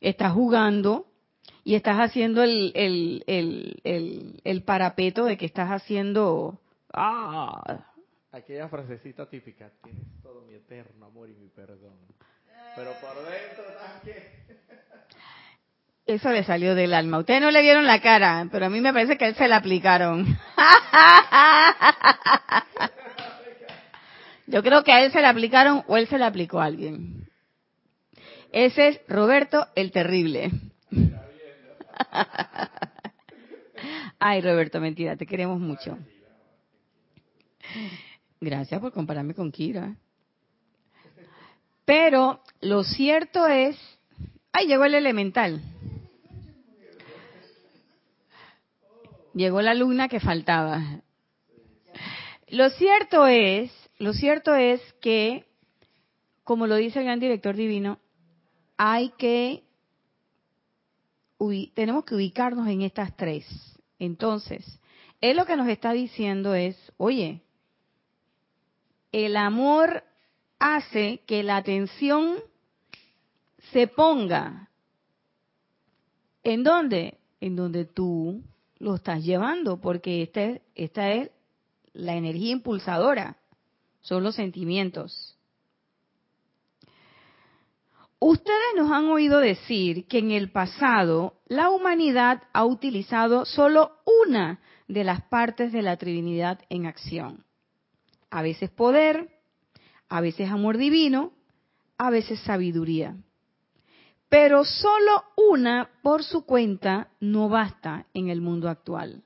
[0.00, 1.06] Estás jugando
[1.62, 6.58] y estás haciendo el, el, el, el, parapeto de que estás haciendo...
[6.94, 7.92] Ah.
[8.32, 11.98] Aquella frasecita típica, tienes todo mi eterno amor y mi perdón.
[12.74, 14.36] Pero por dentro, ¿sabes
[16.06, 17.18] eso le salió del alma.
[17.18, 19.48] Ustedes no le vieron la cara, pero a mí me parece que a él se
[19.48, 20.24] la aplicaron.
[24.46, 27.28] Yo creo que a él se la aplicaron o él se la aplicó a alguien.
[28.52, 30.52] Ese es Roberto el Terrible.
[34.20, 35.98] Ay, Roberto, mentira, te queremos mucho.
[38.40, 39.96] Gracias por compararme con Kira.
[41.86, 43.78] Pero lo cierto es,
[44.52, 45.62] ay, llegó el elemental.
[49.32, 50.82] Llegó la luna que faltaba.
[52.48, 55.46] Lo cierto es, lo cierto es que,
[56.42, 58.00] como lo dice el gran director divino,
[58.76, 59.62] hay que,
[61.74, 63.46] tenemos que ubicarnos en estas tres.
[64.00, 64.80] Entonces,
[65.20, 67.42] él lo que nos está diciendo es, oye,
[69.12, 70.02] el amor
[70.58, 72.36] hace que la atención
[73.72, 74.70] se ponga
[76.42, 78.42] en dónde, en donde tú
[78.78, 81.30] lo estás llevando, porque esta, esta es
[81.92, 83.36] la energía impulsadora,
[84.00, 85.36] son los sentimientos.
[88.18, 93.92] Ustedes nos han oído decir que en el pasado la humanidad ha utilizado solo
[94.24, 97.44] una de las partes de la Trinidad en acción.
[98.30, 99.35] A veces poder,
[100.08, 101.32] a veces amor divino,
[101.98, 103.16] a veces sabiduría.
[104.28, 109.22] Pero solo una por su cuenta no basta en el mundo actual.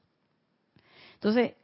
[1.15, 1.55] Entonces,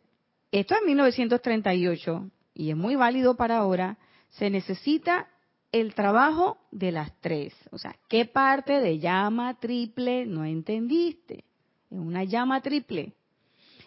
[0.50, 3.98] esto es 1938 y es muy válido para ahora.
[4.30, 5.28] Se necesita
[5.72, 7.54] el trabajo de las tres.
[7.70, 11.44] O sea, ¿qué parte de llama triple no entendiste?
[11.90, 13.14] Es una llama triple.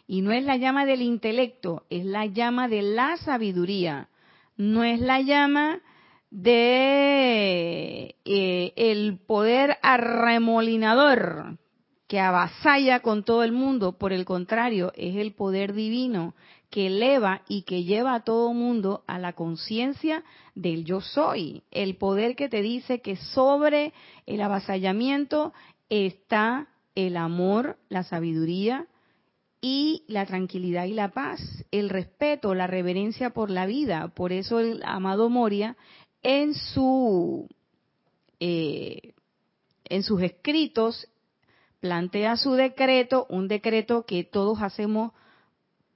[0.07, 4.08] Y no es la llama del intelecto, es la llama de la sabiduría.
[4.59, 5.79] No es la llama
[6.31, 11.57] de eh, el poder arremolinador
[12.09, 16.35] que avasalla con todo el mundo, por el contrario, es el poder divino
[16.69, 21.95] que eleva y que lleva a todo mundo a la conciencia del yo soy, el
[21.95, 23.93] poder que te dice que sobre
[24.25, 25.53] el avasallamiento
[25.87, 28.87] está el amor, la sabiduría
[29.61, 31.41] y la tranquilidad y la paz,
[31.71, 34.07] el respeto, la reverencia por la vida.
[34.09, 35.75] Por eso el amado Moria
[36.21, 37.47] en su
[38.39, 39.13] eh,
[39.85, 41.07] en sus escritos
[41.79, 45.11] plantea su decreto, un decreto que todos hacemos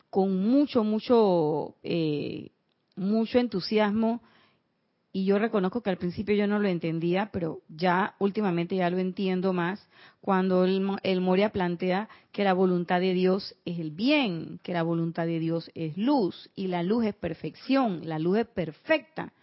[0.09, 2.51] con mucho, mucho, eh,
[2.95, 4.21] mucho entusiasmo.
[5.15, 8.97] Y yo reconozco que al principio yo no lo entendía, pero ya últimamente ya lo
[8.97, 9.87] entiendo más
[10.21, 14.81] cuando el, el Moria plantea que la voluntad de Dios es el bien, que la
[14.81, 19.33] voluntad de Dios es luz y la luz es perfección, la luz es perfecta.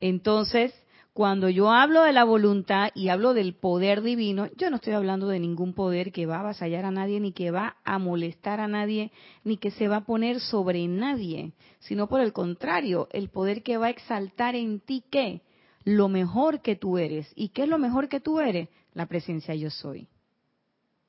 [0.00, 0.72] Entonces,
[1.12, 5.26] cuando yo hablo de la voluntad y hablo del poder divino, yo no estoy hablando
[5.26, 8.68] de ningún poder que va a avasallar a nadie, ni que va a molestar a
[8.68, 9.10] nadie,
[9.42, 13.78] ni que se va a poner sobre nadie, sino por el contrario, el poder que
[13.78, 15.42] va a exaltar en ti qué?
[15.82, 17.32] Lo mejor que tú eres.
[17.34, 18.68] ¿Y qué es lo mejor que tú eres?
[18.94, 20.08] La presencia yo soy.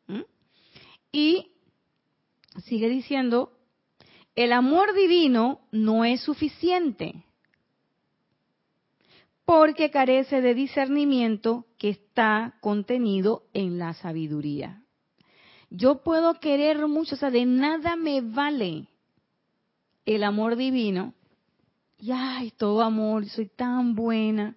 [0.07, 0.21] ¿Mm?
[1.11, 1.51] Y
[2.63, 3.51] sigue diciendo,
[4.35, 7.25] el amor divino no es suficiente
[9.49, 14.83] porque carece de discernimiento que está contenido en la sabiduría.
[15.71, 18.89] Yo puedo querer mucho, o sea, de nada me vale
[20.05, 21.15] el amor divino.
[21.97, 24.55] Y ay, todo amor, soy tan buena.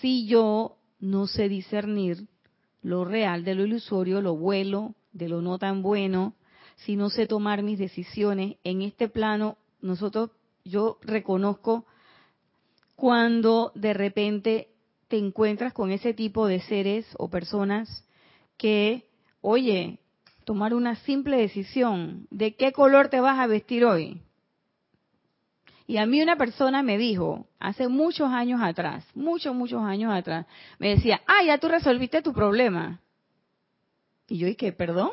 [0.00, 2.26] Si yo no sé discernir
[2.82, 6.34] lo real de lo ilusorio, lo bueno de lo no tan bueno,
[6.74, 10.32] si no sé tomar mis decisiones en este plano, nosotros,
[10.64, 11.86] yo reconozco
[12.96, 14.68] cuando de repente
[15.08, 18.04] te encuentras con ese tipo de seres o personas
[18.56, 19.04] que,
[19.40, 20.00] oye,
[20.44, 24.20] tomar una simple decisión de qué color te vas a vestir hoy.
[25.86, 30.46] Y a mí una persona me dijo, hace muchos años atrás, muchos, muchos años atrás,
[30.78, 33.00] me decía, ah, ya tú resolviste tu problema.
[34.26, 34.72] Y yo, ¿y qué?
[34.72, 35.10] ¿Perdón?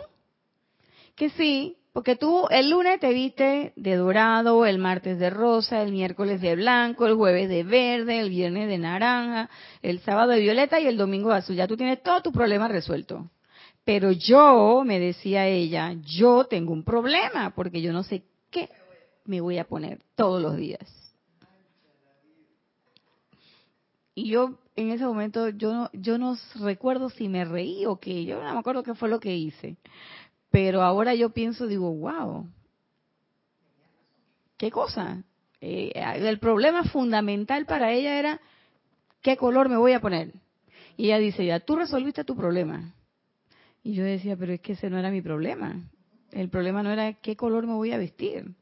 [1.15, 5.91] Que sí, porque tú el lunes te viste de dorado, el martes de rosa, el
[5.91, 9.47] miércoles de blanco, el jueves de verde, el viernes de naranja,
[9.83, 11.55] el sábado de violeta y el domingo de azul.
[11.55, 13.29] Ya tú tienes todo tu problema resuelto.
[13.85, 18.69] Pero yo, me decía ella, yo tengo un problema porque yo no sé qué
[19.25, 21.03] me voy a poner todos los días.
[24.15, 28.25] Y yo en ese momento yo no, yo no recuerdo si me reí o qué,
[28.25, 29.77] yo no me acuerdo qué fue lo que hice.
[30.53, 32.47] Pero ahora yo pienso, digo, wow,
[34.55, 35.23] ¿qué cosa?
[35.59, 38.39] Eh, el problema fundamental para ella era
[39.23, 40.31] qué color me voy a poner.
[40.95, 42.93] Y ella dice, ya, tú resolviste tu problema.
[43.81, 45.89] Y yo decía, pero es que ese no era mi problema.
[46.29, 48.53] El problema no era qué color me voy a vestir.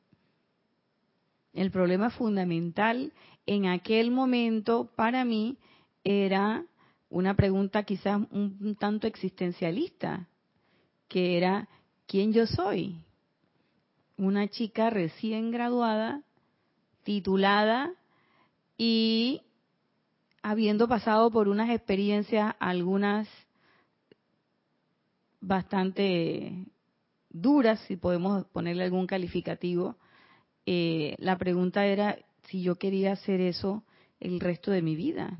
[1.52, 3.12] El problema fundamental
[3.46, 5.58] en aquel momento para mí
[6.06, 6.64] era
[7.10, 10.30] una pregunta quizás un tanto existencialista,
[11.10, 11.68] que era
[12.12, 12.98] quién yo soy.
[14.18, 16.24] Una chica recién graduada,
[17.04, 17.94] titulada
[18.78, 19.44] y
[20.44, 23.30] habiendo pasado por unas experiencias, algunas
[25.40, 26.66] bastante
[27.30, 29.96] duras, si podemos ponerle algún calificativo,
[30.66, 32.18] eh, la pregunta era
[32.50, 33.86] si yo quería hacer eso
[34.20, 35.40] el resto de mi vida.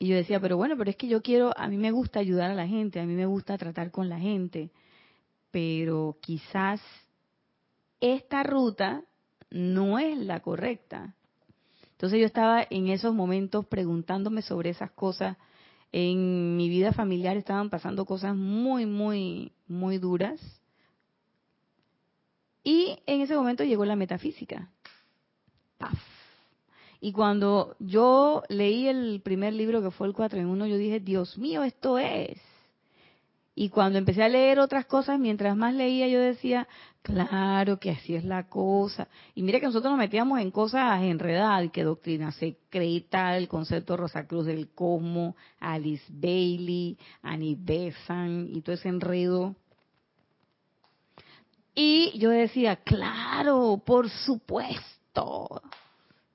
[0.00, 2.50] Y yo decía, pero bueno, pero es que yo quiero, a mí me gusta ayudar
[2.50, 4.70] a la gente, a mí me gusta tratar con la gente,
[5.50, 6.80] pero quizás
[8.00, 9.02] esta ruta
[9.50, 11.16] no es la correcta.
[11.92, 15.36] Entonces yo estaba en esos momentos preguntándome sobre esas cosas.
[15.90, 20.40] En mi vida familiar estaban pasando cosas muy, muy, muy duras.
[22.62, 24.70] Y en ese momento llegó la metafísica.
[25.78, 26.17] ¡Paf!
[27.00, 31.00] Y cuando yo leí el primer libro que fue el 4 en 1, yo dije,
[31.00, 32.40] Dios mío, esto es.
[33.54, 36.68] Y cuando empecé a leer otras cosas, mientras más leía, yo decía,
[37.02, 39.08] claro que así es la cosa.
[39.34, 44.46] Y mire que nosotros nos metíamos en cosas enredadas, que doctrina secreta, el concepto Rosacruz
[44.46, 49.56] del cosmos, Alice Bailey, Annie Besant y todo ese enredo.
[51.74, 55.62] Y yo decía, claro, por supuesto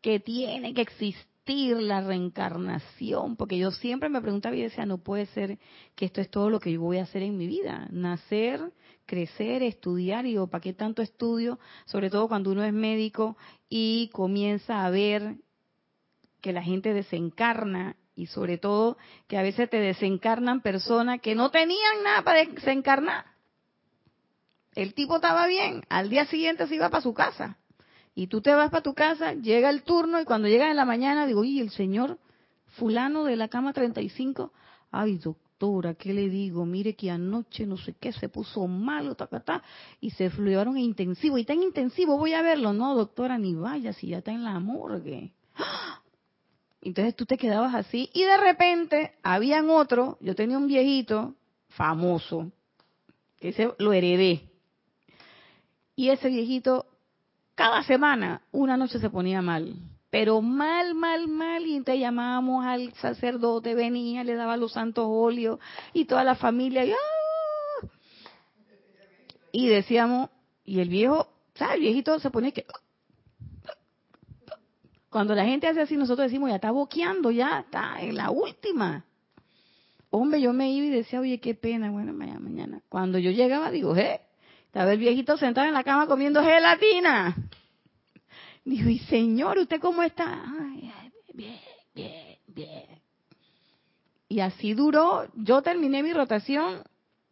[0.03, 5.25] que tiene que existir la reencarnación, porque yo siempre me preguntaba y decía, no puede
[5.27, 5.57] ser
[5.95, 8.73] que esto es todo lo que yo voy a hacer en mi vida, nacer,
[9.05, 11.57] crecer, estudiar, y digo, ¿para qué tanto estudio?
[11.85, 13.37] Sobre todo cuando uno es médico
[13.69, 15.37] y comienza a ver
[16.41, 18.97] que la gente desencarna y sobre todo
[19.27, 23.25] que a veces te desencarnan personas que no tenían nada para desencarnar.
[24.75, 27.57] El tipo estaba bien, al día siguiente se iba para su casa.
[28.15, 30.85] Y tú te vas para tu casa, llega el turno y cuando llega en la
[30.85, 32.19] mañana digo, y el señor
[32.77, 34.51] fulano de la cama 35,
[34.91, 36.65] ay doctora, ¿qué le digo?
[36.65, 39.63] Mire que anoche no sé qué, se puso malo, ta, ta, ta,
[39.99, 41.37] y se llevaron intensivo.
[41.37, 42.73] Y tan intensivo, voy a verlo.
[42.73, 45.33] No, doctora, ni vaya, si ya está en la morgue.
[46.81, 51.33] Entonces tú te quedabas así y de repente habían otro, yo tenía un viejito
[51.69, 52.51] famoso,
[53.39, 54.49] ese lo heredé.
[55.95, 56.87] Y ese viejito
[57.55, 59.75] cada semana, una noche se ponía mal,
[60.09, 65.59] pero mal, mal, mal, y entonces llamábamos al sacerdote, venía, le daba los santos óleos
[65.93, 67.87] y toda la familia, y, ¡ah!
[69.51, 70.29] y decíamos,
[70.65, 71.75] y el viejo, ¿sabes?
[71.75, 72.65] El viejito se ponía que...
[75.09, 79.05] Cuando la gente hace así, nosotros decimos, ya está boqueando, ya está en la última.
[80.09, 82.81] Hombre, yo me iba y decía, oye, qué pena, bueno, mañana, mañana.
[82.89, 84.21] Cuando yo llegaba, digo, eh,
[84.73, 87.35] estaba el viejito sentado en la cama comiendo gelatina.
[88.65, 90.43] Dijo, y señor, ¿usted cómo está?
[90.47, 90.91] Ay,
[91.31, 91.59] bien,
[91.93, 92.85] bien, bien.
[94.27, 95.27] Y así duró.
[95.35, 96.81] Yo terminé mi rotación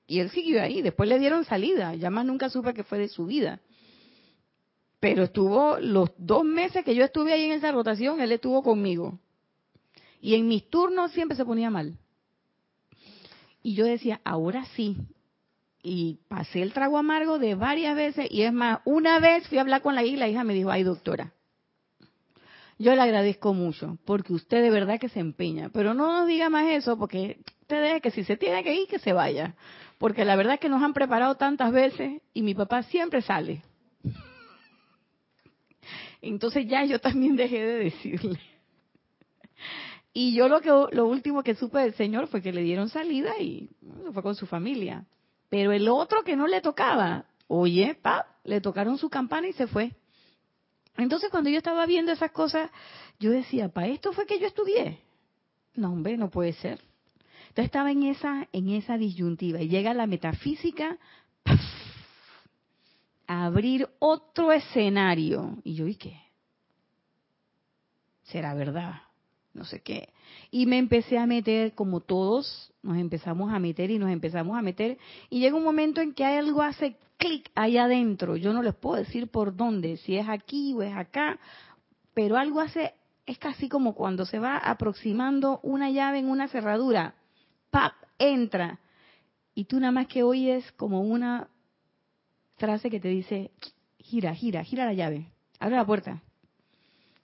[0.05, 0.83] y él siguió ahí.
[0.83, 1.95] Después le dieron salida.
[1.95, 3.59] Ya más nunca supe que fue de su vida.
[4.99, 9.17] Pero estuvo los dos meses que yo estuve ahí en esa rotación, él estuvo conmigo.
[10.21, 11.97] Y en mis turnos siempre se ponía mal.
[13.63, 14.95] Y yo decía, ahora sí,
[15.83, 19.61] y pasé el trago amargo de varias veces y es más, una vez fui a
[19.61, 21.33] hablar con la hija y la hija me dijo, ay doctora,
[22.77, 26.49] yo le agradezco mucho porque usted de verdad que se empeña, pero no nos diga
[26.49, 29.55] más eso porque usted deje que si se tiene que ir, que se vaya,
[29.97, 33.61] porque la verdad es que nos han preparado tantas veces y mi papá siempre sale.
[36.21, 38.39] Entonces ya yo también dejé de decirle.
[40.13, 43.39] Y yo lo que lo último que supe del señor fue que le dieron salida
[43.39, 43.69] y
[44.13, 45.05] fue con su familia.
[45.51, 49.67] Pero el otro que no le tocaba, oye, pa, le tocaron su campana y se
[49.67, 49.91] fue.
[50.95, 52.71] Entonces cuando yo estaba viendo esas cosas,
[53.19, 55.01] yo decía, ¿para esto fue que yo estudié?
[55.75, 56.79] No, hombre, no puede ser.
[57.49, 60.97] Entonces estaba en esa, en esa disyuntiva y llega la metafísica
[63.27, 65.57] a abrir otro escenario.
[65.65, 66.17] Y yo, ¿y qué?
[68.23, 69.01] ¿Será verdad?
[69.53, 70.13] No sé qué.
[70.49, 74.61] Y me empecé a meter, como todos, nos empezamos a meter y nos empezamos a
[74.61, 74.97] meter.
[75.29, 78.35] Y llega un momento en que algo hace clic ahí adentro.
[78.35, 81.39] Yo no les puedo decir por dónde, si es aquí o es acá,
[82.13, 82.93] pero algo hace,
[83.25, 87.15] es casi como cuando se va aproximando una llave en una cerradura.
[87.69, 87.93] ¡Pap!
[88.17, 88.79] Entra.
[89.53, 91.47] Y tú nada más que oyes como una
[92.57, 93.51] frase que te dice,
[93.97, 96.21] gira, gira, gira la llave, abre la puerta.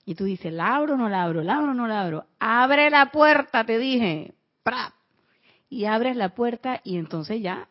[0.05, 1.43] Y tú dices, ¿la abro o no la abro?
[1.43, 2.25] ¿La abro o no la abro?
[2.39, 4.33] Abre la puerta, te dije.
[5.69, 7.67] Y abres la puerta y entonces ya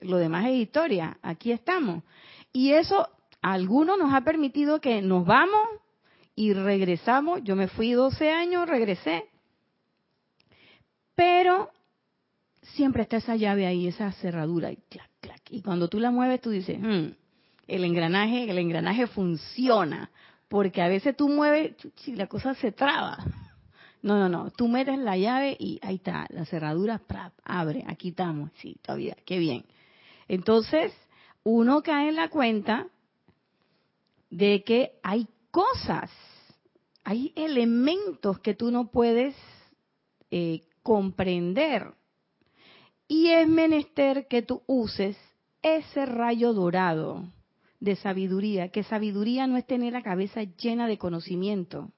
[0.00, 1.18] lo demás es historia.
[1.22, 2.02] Aquí estamos.
[2.52, 3.08] Y eso
[3.42, 5.68] a algunos nos ha permitido que nos vamos
[6.34, 7.42] y regresamos.
[7.42, 9.24] Yo me fui 12 años, regresé.
[11.14, 11.70] Pero
[12.62, 14.70] siempre está esa llave ahí, esa cerradura.
[14.70, 15.42] Y, clac, clac.
[15.50, 17.12] y cuando tú la mueves, tú dices, hmm,
[17.66, 20.10] el engranaje, el engranaje funciona
[20.50, 23.18] porque a veces tú mueves y la cosa se traba.
[24.02, 27.02] No, no, no, tú metes la llave y ahí está, la cerradura
[27.44, 29.64] abre, aquí estamos, sí, todavía, qué bien.
[30.26, 30.92] Entonces,
[31.44, 32.86] uno cae en la cuenta
[34.30, 36.10] de que hay cosas,
[37.04, 39.34] hay elementos que tú no puedes
[40.30, 41.92] eh, comprender.
[43.08, 45.16] Y es menester que tú uses
[45.62, 47.24] ese rayo dorado
[47.80, 51.90] de sabiduría, que sabiduría no es tener la cabeza llena de conocimiento,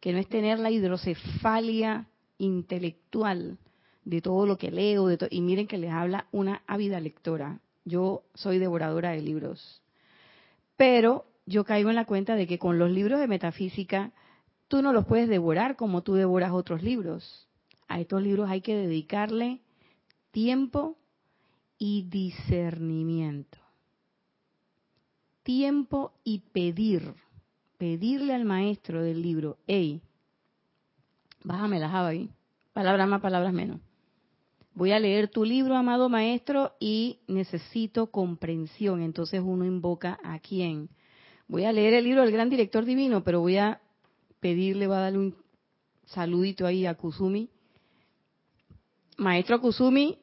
[0.00, 2.06] que no es tener la hidrocefalia
[2.38, 3.58] intelectual
[4.04, 7.60] de todo lo que leo, de y miren que les habla una ávida lectora.
[7.84, 9.82] Yo soy devoradora de libros.
[10.76, 14.12] Pero yo caigo en la cuenta de que con los libros de metafísica
[14.68, 17.48] tú no los puedes devorar como tú devoras otros libros.
[17.88, 19.60] A estos libros hay que dedicarle
[20.30, 20.96] tiempo
[21.78, 23.60] y discernimiento
[25.42, 27.14] tiempo y pedir,
[27.80, 30.02] pedirle al maestro del libro, hey,
[31.42, 32.28] bájame la java ahí,
[32.74, 33.80] palabras más, palabras menos.
[34.74, 39.00] Voy a leer tu libro, amado maestro, y necesito comprensión.
[39.00, 40.90] Entonces uno invoca a quién.
[41.48, 43.80] Voy a leer el libro del gran director divino, pero voy a
[44.40, 45.36] pedirle, voy a darle un
[46.04, 47.48] saludito ahí a Kusumi.
[49.16, 50.18] Maestro Kusumi,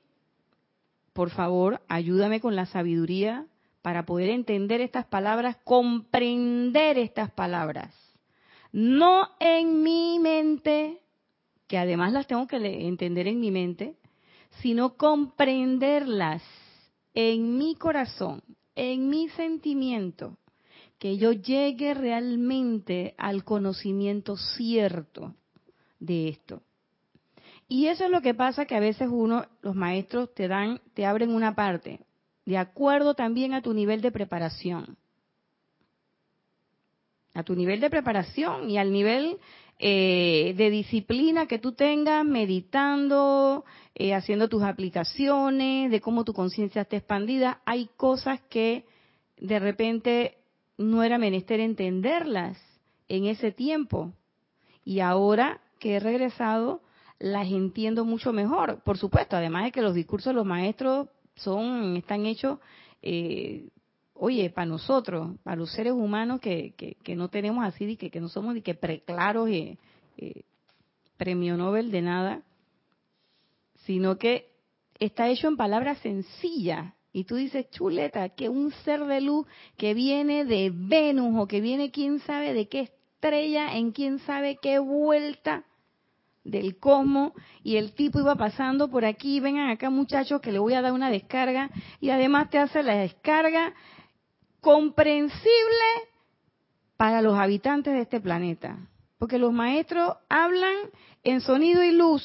[1.11, 3.47] por favor, ayúdame con la sabiduría
[3.87, 7.95] para poder entender estas palabras, comprender estas palabras.
[8.73, 10.99] No en mi mente,
[11.67, 13.95] que además las tengo que entender en mi mente,
[14.59, 16.43] sino comprenderlas
[17.13, 18.43] en mi corazón,
[18.75, 20.37] en mi sentimiento,
[20.99, 25.33] que yo llegue realmente al conocimiento cierto
[26.01, 26.61] de esto.
[27.69, 31.05] Y eso es lo que pasa que a veces uno, los maestros te dan, te
[31.05, 32.01] abren una parte,
[32.47, 34.95] de acuerdo también a tu nivel de preparación.
[37.33, 39.37] A tu nivel de preparación y al nivel
[39.79, 46.83] eh, de disciplina que tú tengas meditando, eh, haciendo tus aplicaciones, de cómo tu conciencia
[46.83, 47.59] está expandida.
[47.65, 48.85] Hay cosas que
[49.35, 50.37] de repente
[50.77, 52.57] no era menester entenderlas
[53.09, 54.13] en ese tiempo.
[54.85, 56.79] Y ahora que he regresado,
[57.19, 58.81] las entiendo mucho mejor.
[58.85, 62.59] Por supuesto, además de que los discursos de los maestros son, están hechos,
[63.01, 63.69] eh,
[64.13, 68.29] oye, para nosotros, para los seres humanos que, que, no tenemos así, que, que no
[68.29, 69.77] somos ni que preclaros y
[70.17, 70.43] eh,
[71.17, 72.43] premio Nobel de nada,
[73.85, 74.49] sino que
[74.99, 76.93] está hecho en palabras sencillas.
[77.13, 81.61] Y tú dices, chuleta, que un ser de luz que viene de Venus o que
[81.61, 85.65] viene quién sabe de qué estrella, en quién sabe qué vuelta
[86.47, 87.33] del cosmos,
[87.63, 90.93] y el tipo iba pasando por aquí, vengan acá muchachos que le voy a dar
[90.93, 91.69] una descarga,
[91.99, 93.73] y además te hace la descarga
[94.61, 95.41] comprensible
[96.95, 98.77] para los habitantes de este planeta.
[99.19, 100.75] Porque los maestros hablan
[101.23, 102.23] en sonido y luz,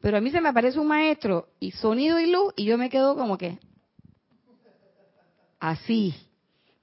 [0.00, 2.90] pero a mí se me aparece un maestro y sonido y luz y yo me
[2.90, 3.58] quedo como que
[5.58, 6.14] así,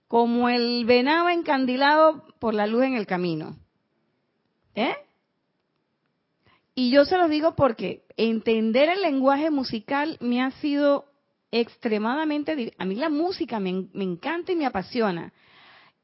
[0.08, 3.56] como el venado encandilado por la luz en el camino.
[4.74, 4.96] ¿Eh?
[6.76, 11.06] Y yo se los digo porque entender el lenguaje musical me ha sido
[11.52, 12.74] extremadamente...
[12.78, 15.32] A mí la música me, me encanta y me apasiona.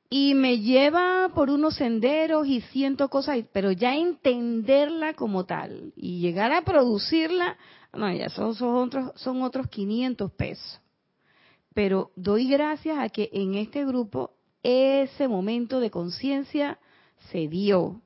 [0.10, 6.20] Y me lleva por unos senderos y siento cosas, pero ya entenderla como tal y
[6.20, 7.58] llegar a producirla,
[7.94, 10.82] no, ya son, son, otros, son otros 500 pesos.
[11.74, 14.32] Pero doy gracias a que en este grupo
[14.64, 16.78] ese momento de conciencia
[17.32, 18.02] se dio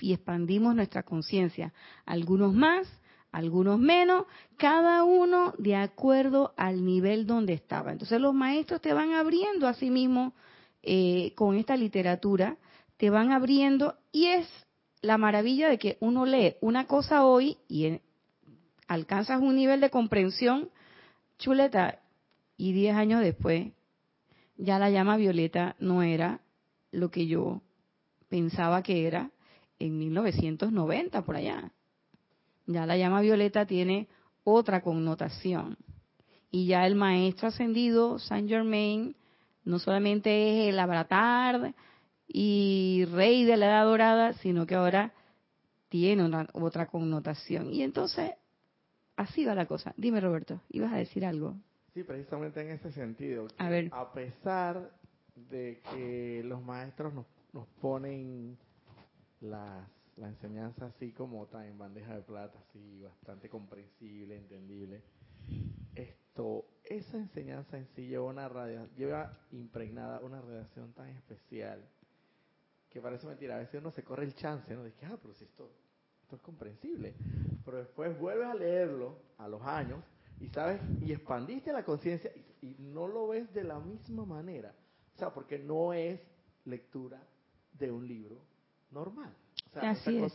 [0.00, 1.72] y expandimos nuestra conciencia.
[2.06, 2.86] Algunos más,
[3.32, 4.26] algunos menos,
[4.56, 7.92] cada uno de acuerdo al nivel donde estaba.
[7.92, 10.32] Entonces los maestros te van abriendo a sí mismos
[10.82, 12.56] eh, con esta literatura,
[12.96, 14.48] te van abriendo y es
[15.02, 18.00] la maravilla de que uno lee una cosa hoy y
[18.86, 20.70] alcanzas un nivel de comprensión
[21.38, 22.00] chuleta
[22.56, 23.72] y diez años después
[24.56, 26.40] ya la llama violeta no era
[26.90, 27.62] lo que yo
[28.28, 29.30] pensaba que era
[29.80, 31.72] en 1990 por allá.
[32.66, 34.08] Ya la llama violeta tiene
[34.44, 35.76] otra connotación.
[36.52, 39.16] Y ya el maestro ascendido, Saint Germain,
[39.64, 41.74] no solamente es el avatar
[42.28, 45.12] y rey de la edad dorada, sino que ahora
[45.88, 47.72] tiene otra connotación.
[47.72, 48.32] Y entonces,
[49.16, 49.92] así va la cosa.
[49.96, 51.56] Dime, Roberto, ¿ibas a decir algo?
[51.94, 53.48] Sí, precisamente en ese sentido.
[53.58, 53.88] A ver.
[53.92, 54.90] A pesar
[55.34, 58.56] de que los maestros nos, nos ponen
[59.40, 65.02] las, la enseñanza así como está en bandeja de plata, así bastante comprensible, entendible,
[65.94, 68.48] esto esa enseñanza en sí lleva una
[68.96, 71.84] lleva impregnada una radiación tan especial
[72.90, 73.56] que parece mentira.
[73.56, 74.82] A veces uno se corre el chance, ¿no?
[74.82, 75.70] De que, ah, pero esto,
[76.22, 77.14] esto es comprensible.
[77.64, 80.02] Pero después vuelves a leerlo a los años
[80.40, 84.74] y sabes, y expandiste la conciencia y, no lo ves de la misma manera.
[85.14, 86.20] O sea, porque no es
[86.64, 87.22] lectura
[87.72, 88.42] de un libro
[88.90, 89.32] normal.
[89.68, 90.34] O sea, Así es.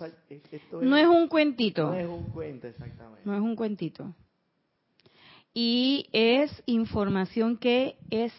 [0.71, 1.87] no es un cuentito.
[1.87, 3.21] No es un cuento, exactamente.
[3.25, 4.13] No es un cuentito
[5.55, 8.33] y es información que es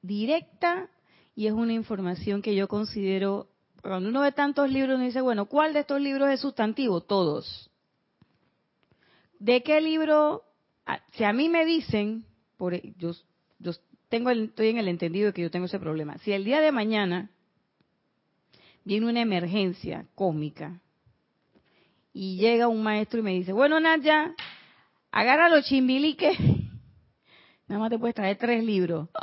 [0.00, 0.88] directa
[1.36, 3.50] y es una información que yo considero,
[3.82, 7.02] cuando uno ve tantos libros, uno dice, bueno, ¿cuál de estos libros es sustantivo?
[7.02, 7.70] Todos.
[9.38, 10.44] ¿De qué libro?
[10.86, 12.24] Ah, si a mí me dicen,
[12.56, 13.12] por, e, yo,
[13.58, 13.72] yo
[14.08, 16.72] tengo estoy en el entendido de que yo tengo ese problema, si el día de
[16.72, 17.30] mañana
[18.86, 20.80] viene una emergencia cósmica
[22.12, 24.32] y llega un maestro y me dice, bueno, Naya,
[25.10, 26.38] agarra los chimbiliques,
[27.66, 29.08] nada más te puedes traer tres libros.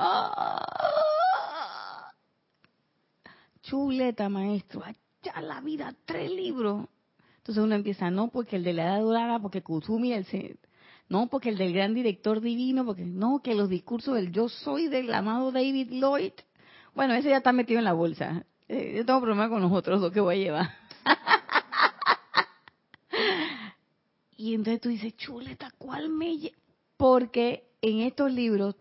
[3.61, 6.85] Chuleta, maestro, allá la vida, tres libros.
[7.37, 10.59] Entonces uno empieza, no, porque el de la edad dorada, porque Kusumi, el,
[11.07, 14.89] no, porque el del gran director divino, porque no, que los discursos del yo soy
[14.89, 16.33] del amado David Lloyd.
[16.93, 18.45] Bueno, ese ya está metido en la bolsa.
[18.73, 20.69] Eh, yo tengo problema con los otros dos que voy a llevar.
[24.35, 26.51] y entonces tú dices, chuleta, ¿cuál me...?
[26.97, 28.75] Porque en estos libros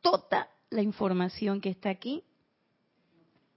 [0.00, 2.22] toda la información que está aquí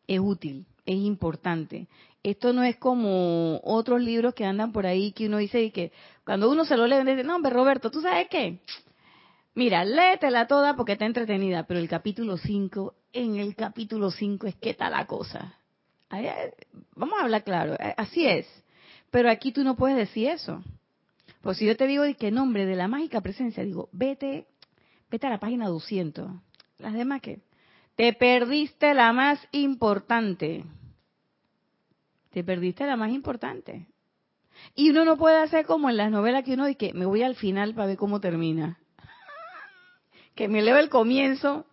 [0.07, 1.88] es útil, es importante.
[2.24, 5.91] Esto no es como otros libros que andan por ahí que uno dice que
[6.26, 8.59] cuando uno se lo lee, dice, no, hombre, Roberto, ¿tú sabes qué?
[9.53, 14.55] Mira, léetela toda porque está entretenida, pero el capítulo 5, en el capítulo 5 es
[14.55, 15.59] que está la cosa.
[16.95, 18.47] Vamos a hablar claro, eh, así es.
[19.12, 20.64] Pero aquí tú no puedes decir eso.
[21.41, 24.47] Pues si yo te digo que nombre de la mágica presencia, digo, vete,
[25.10, 26.30] vete a la página 200.
[26.80, 27.41] Las demás que
[27.95, 30.66] te perdiste la más importante.
[32.32, 33.88] Te perdiste la más importante.
[34.76, 37.36] Y uno no puede hacer como en las novelas que uno dice me voy al
[37.36, 38.80] final para ver cómo termina.
[40.36, 41.66] que me leo el comienzo,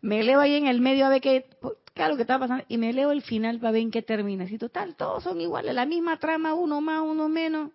[0.00, 1.46] me leo ahí en el medio a ver qué,
[1.94, 4.46] qué lo que está pasando y me leo el final para ver en qué termina.
[4.46, 7.70] Si total, todos son iguales, la misma trama, uno más, uno menos.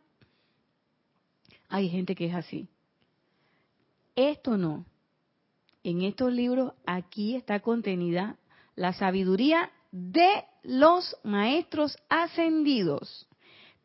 [1.69, 2.67] Hay gente que es así.
[4.15, 4.85] Esto no.
[5.83, 8.37] En estos libros aquí está contenida
[8.75, 13.27] la sabiduría de los maestros ascendidos.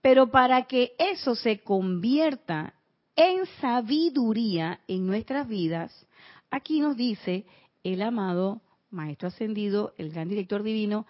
[0.00, 2.74] Pero para que eso se convierta
[3.14, 6.06] en sabiduría en nuestras vidas,
[6.50, 7.46] aquí nos dice
[7.84, 8.62] el amado
[8.92, 11.06] Maestro Ascendido, el gran director divino,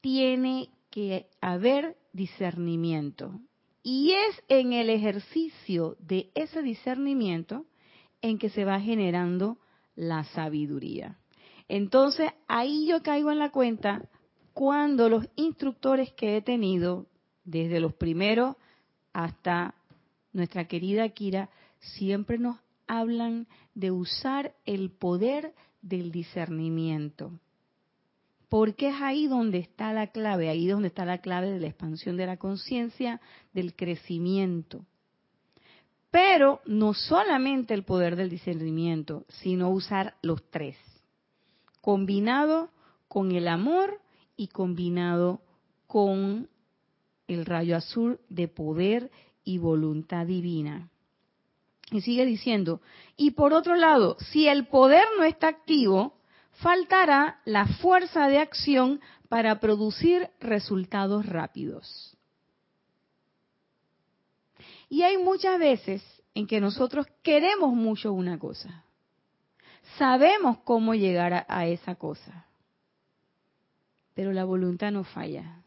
[0.00, 3.40] tiene que haber discernimiento.
[3.82, 7.64] Y es en el ejercicio de ese discernimiento
[8.20, 9.58] en que se va generando
[9.94, 11.18] la sabiduría.
[11.68, 14.08] Entonces, ahí yo caigo en la cuenta
[14.52, 17.06] cuando los instructores que he tenido,
[17.44, 18.56] desde los primeros
[19.12, 19.74] hasta
[20.32, 25.54] nuestra querida Kira, siempre nos hablan de usar el poder
[25.88, 27.32] del discernimiento.
[28.48, 32.16] Porque es ahí donde está la clave, ahí donde está la clave de la expansión
[32.16, 33.20] de la conciencia,
[33.52, 34.84] del crecimiento.
[36.10, 40.76] Pero no solamente el poder del discernimiento, sino usar los tres,
[41.80, 42.70] combinado
[43.08, 44.00] con el amor
[44.36, 45.40] y combinado
[45.86, 46.48] con
[47.26, 49.10] el rayo azul de poder
[49.44, 50.88] y voluntad divina.
[51.90, 52.80] Y sigue diciendo,
[53.16, 56.14] y por otro lado, si el poder no está activo,
[56.52, 62.16] faltará la fuerza de acción para producir resultados rápidos.
[64.88, 66.02] Y hay muchas veces
[66.34, 68.84] en que nosotros queremos mucho una cosa.
[69.98, 72.46] Sabemos cómo llegar a, esa cosa.
[74.14, 75.62] Pero la voluntad no falla.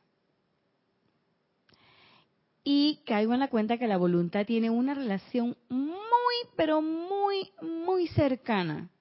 [2.72, 8.06] Y caigo en la cuenta que la voluntad tiene una relación muy, pero muy, muy
[8.10, 8.92] cercana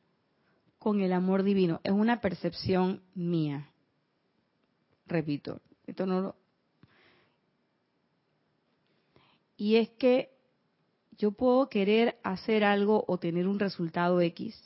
[0.78, 1.78] con el amor divino.
[1.84, 3.70] Es una percepción mía.
[5.06, 6.36] Repito, esto no lo...
[9.58, 10.30] Y es que
[11.18, 14.58] yo puedo querer hacer algo o tener un resultado X,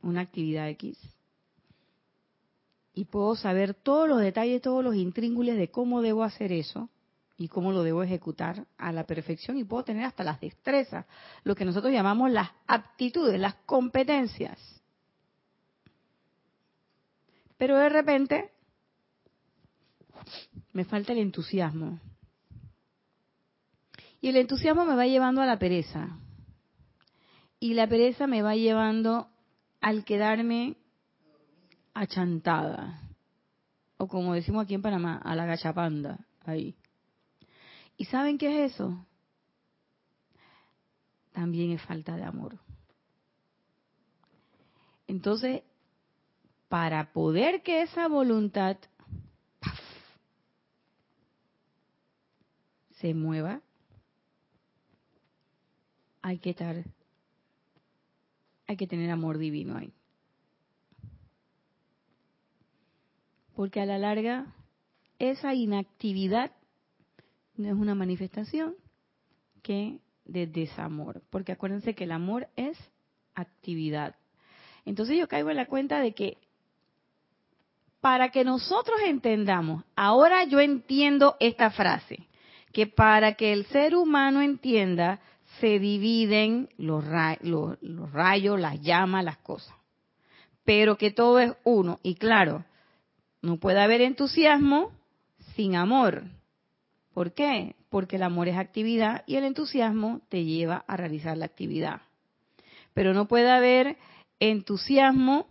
[0.00, 0.98] una actividad X,
[2.94, 6.88] y puedo saber todos los detalles, todos los intríngules de cómo debo hacer eso
[7.36, 11.06] y cómo lo debo ejecutar a la perfección y puedo tener hasta las destrezas,
[11.44, 14.58] lo que nosotros llamamos las aptitudes, las competencias.
[17.58, 18.50] Pero de repente
[20.72, 22.00] me falta el entusiasmo.
[24.20, 26.18] Y el entusiasmo me va llevando a la pereza.
[27.60, 29.28] Y la pereza me va llevando
[29.80, 30.76] al quedarme
[31.94, 33.02] achantada.
[33.98, 36.18] O como decimos aquí en Panamá, a la gachapanda.
[36.44, 36.76] Ahí.
[37.96, 39.06] ¿Y saben qué es eso?
[41.32, 42.58] También es falta de amor.
[45.06, 45.62] Entonces,
[46.68, 48.76] para poder que esa voluntad
[53.00, 53.60] se mueva,
[56.22, 56.84] hay que estar,
[58.66, 59.92] hay que tener amor divino ahí.
[63.54, 64.54] Porque a la larga,
[65.18, 66.52] esa inactividad
[67.56, 68.74] no es una manifestación
[69.62, 71.22] que de desamor.
[71.30, 72.78] Porque acuérdense que el amor es
[73.34, 74.16] actividad.
[74.84, 76.38] Entonces yo caigo en la cuenta de que
[78.00, 82.28] para que nosotros entendamos, ahora yo entiendo esta frase,
[82.72, 85.20] que para que el ser humano entienda,
[85.60, 87.04] se dividen los,
[87.40, 89.74] los, rayos, las llamas, las cosas.
[90.64, 91.98] Pero que todo es uno.
[92.02, 92.64] Y claro,
[93.42, 94.92] no puede haber entusiasmo
[95.54, 96.24] sin amor.
[97.16, 97.76] ¿Por qué?
[97.88, 102.02] Porque el amor es actividad y el entusiasmo te lleva a realizar la actividad.
[102.92, 103.96] Pero no puede haber
[104.38, 105.46] entusiasmo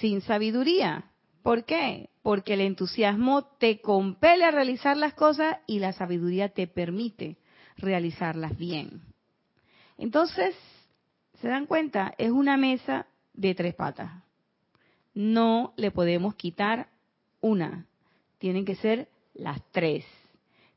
[0.00, 1.12] sin sabiduría.
[1.44, 2.10] ¿Por qué?
[2.24, 7.36] porque el entusiasmo te compele a realizar las cosas y la sabiduría te permite
[7.76, 9.00] realizarlas bien.
[9.96, 10.56] Entonces,
[11.40, 12.14] ¿se dan cuenta?
[12.18, 14.10] Es una mesa de tres patas.
[15.14, 16.88] No le podemos quitar
[17.40, 17.86] una.
[18.38, 20.04] Tienen que ser las tres.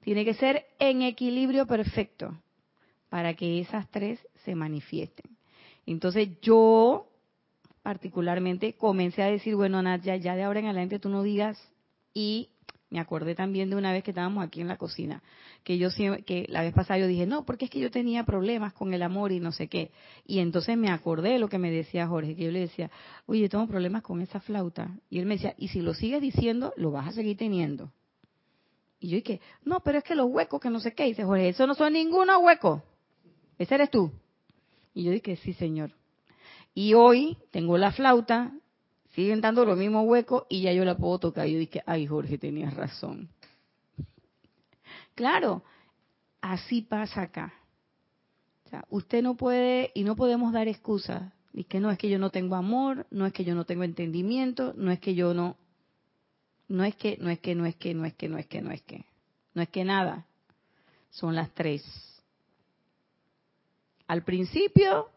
[0.01, 2.37] Tiene que ser en equilibrio perfecto
[3.09, 5.37] para que esas tres se manifiesten.
[5.85, 7.07] Entonces yo
[7.81, 11.57] particularmente comencé a decir, bueno, Nadia, ya de ahora en adelante tú no digas
[12.13, 12.49] y
[12.89, 15.21] me acordé también de una vez que estábamos aquí en la cocina,
[15.63, 15.89] que yo
[16.25, 19.03] que la vez pasada yo dije, no, porque es que yo tenía problemas con el
[19.03, 19.91] amor y no sé qué.
[20.25, 22.89] Y entonces me acordé de lo que me decía Jorge, que yo le decía,
[23.27, 24.89] oye, tengo problemas con esa flauta.
[25.09, 27.91] Y él me decía, y si lo sigues diciendo, lo vas a seguir teniendo.
[28.99, 31.05] Y yo dije, no, pero es que los huecos, que no sé qué.
[31.05, 32.83] Dice Jorge, eso no son ninguno hueco.
[33.57, 34.11] Ese eres tú.
[34.93, 35.91] Y yo dije, sí, señor.
[36.73, 38.51] Y hoy tengo la flauta,
[39.13, 41.47] siguen dando los mismos huecos y ya yo la puedo tocar.
[41.47, 43.29] Y yo dije, ay, Jorge, tenías razón.
[45.15, 45.63] Claro,
[46.41, 47.53] así pasa acá.
[48.65, 51.33] O sea, usted no puede y no podemos dar excusas.
[51.53, 53.83] Y que no es que yo no tengo amor, no es que yo no tengo
[53.83, 55.57] entendimiento, no es que yo no
[56.69, 58.61] no es que, no es que, no es que, no es que, no es que,
[58.61, 59.05] no es que.
[59.53, 60.25] No es que nada.
[61.09, 61.83] Son las tres.
[64.07, 65.09] Al principio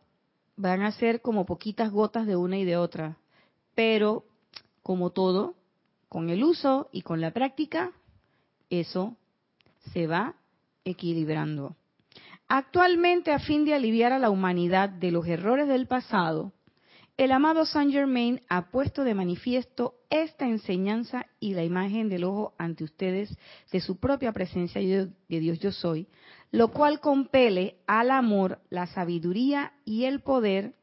[0.56, 3.18] van a ser como poquitas gotas de una y de otra.
[3.74, 4.24] Pero,
[4.82, 5.54] como todo,
[6.08, 7.92] con el uso y con la práctica,
[8.70, 9.16] eso
[9.92, 10.34] se va
[10.84, 11.76] equilibrando.
[12.48, 16.52] Actualmente, a fin de aliviar a la humanidad de los errores del pasado,
[17.16, 22.54] el amado Saint Germain ha puesto de manifiesto esta enseñanza y la imagen del ojo
[22.58, 23.36] ante ustedes
[23.70, 26.08] de su propia presencia de Dios yo soy,
[26.50, 30.74] lo cual compele al amor, la sabiduría y el poder,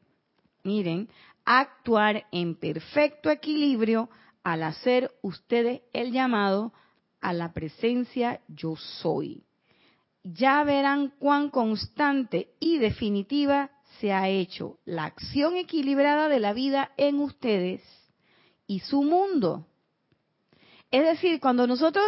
[0.62, 1.08] miren,
[1.44, 4.08] actuar en perfecto equilibrio
[4.44, 6.72] al hacer ustedes el llamado
[7.20, 9.44] a la presencia yo soy.
[10.22, 16.92] Ya verán cuán constante y definitiva se ha hecho la acción equilibrada de la vida
[16.96, 17.82] en ustedes
[18.66, 19.66] y su mundo.
[20.90, 22.04] Es decir, cuando nosotros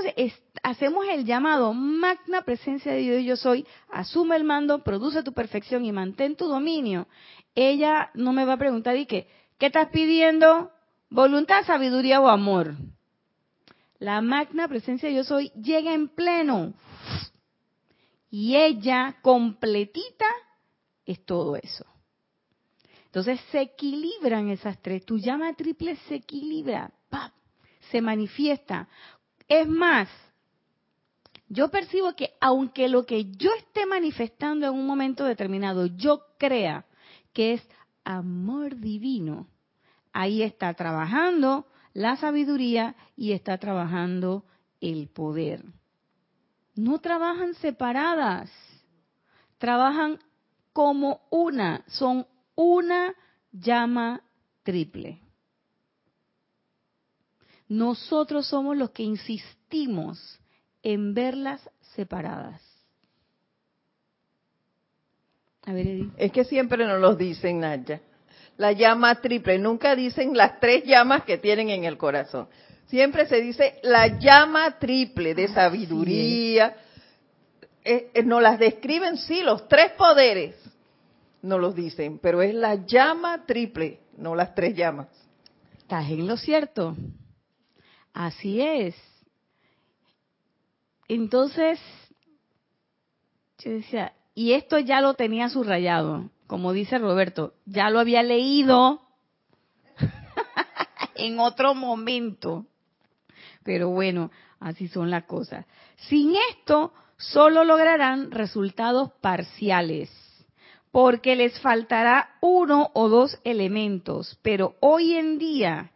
[0.62, 5.85] hacemos el llamado magna presencia de Dios yo soy, asume el mando, produce tu perfección
[5.85, 7.07] y mantén tu dominio,
[7.55, 9.28] ella no me va a preguntar y qué,
[9.59, 10.70] ¿qué estás pidiendo?
[11.11, 12.74] ¿Voluntad, sabiduría o amor?
[13.99, 16.72] La magna presencia de yo soy llega en pleno
[18.30, 20.26] y ella completita
[21.07, 21.86] es todo eso.
[23.07, 25.05] Entonces se equilibran esas tres.
[25.05, 26.92] Tu llama triple se equilibra,
[27.90, 28.88] se manifiesta.
[29.46, 30.09] Es más,
[31.48, 36.86] yo percibo que aunque lo que yo esté manifestando en un momento determinado, yo crea
[37.34, 37.68] que es
[38.05, 39.46] amor divino,
[40.14, 44.46] ahí está trabajando la sabiduría y está trabajando
[44.80, 45.64] el poder.
[46.74, 48.50] No trabajan separadas,
[49.59, 50.18] trabajan
[50.73, 53.14] como una, son una
[53.53, 54.23] llama
[54.62, 55.20] triple.
[57.68, 60.39] Nosotros somos los que insistimos
[60.83, 61.61] en verlas
[61.95, 62.61] separadas.
[65.64, 66.12] A ver, Edith.
[66.16, 68.01] Es que siempre nos los dicen, Naya.
[68.57, 69.59] La llama triple.
[69.59, 72.49] Nunca dicen las tres llamas que tienen en el corazón.
[72.87, 76.77] Siempre se dice la llama triple de sabiduría.
[77.85, 80.55] Eh, eh, nos las describen, sí, los tres poderes
[81.43, 85.09] no los dicen, pero es la llama triple, no las tres llamas.
[85.76, 86.97] Estás en lo cierto.
[88.14, 88.95] Así es.
[91.09, 91.80] Entonces,
[93.59, 99.03] yo decía, y esto ya lo tenía subrayado, como dice Roberto, ya lo había leído
[101.16, 102.66] en otro momento.
[103.64, 104.30] Pero bueno,
[104.61, 105.66] así son las cosas.
[106.09, 106.93] Sin esto,
[107.23, 110.11] solo lograrán resultados parciales
[110.91, 115.91] porque les faltará uno o dos elementos, pero hoy en día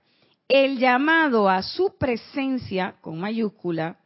[0.49, 3.99] el llamado a su presencia, con mayúscula,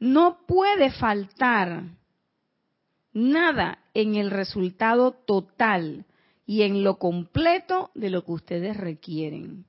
[0.00, 1.84] no puede faltar
[3.12, 6.06] nada en el resultado total
[6.44, 9.66] y en lo completo de lo que ustedes requieren.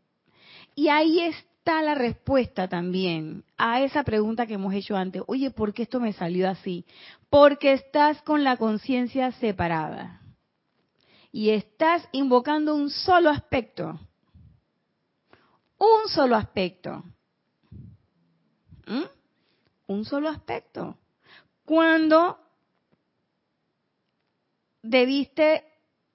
[0.75, 5.23] Y ahí está la respuesta también a esa pregunta que hemos hecho antes.
[5.27, 6.85] Oye, ¿por qué esto me salió así?
[7.29, 10.21] Porque estás con la conciencia separada
[11.31, 13.99] y estás invocando un solo aspecto.
[15.77, 17.03] Un solo aspecto.
[18.85, 19.03] ¿Mm?
[19.87, 20.97] Un solo aspecto.
[21.65, 22.37] Cuando
[24.81, 25.63] debiste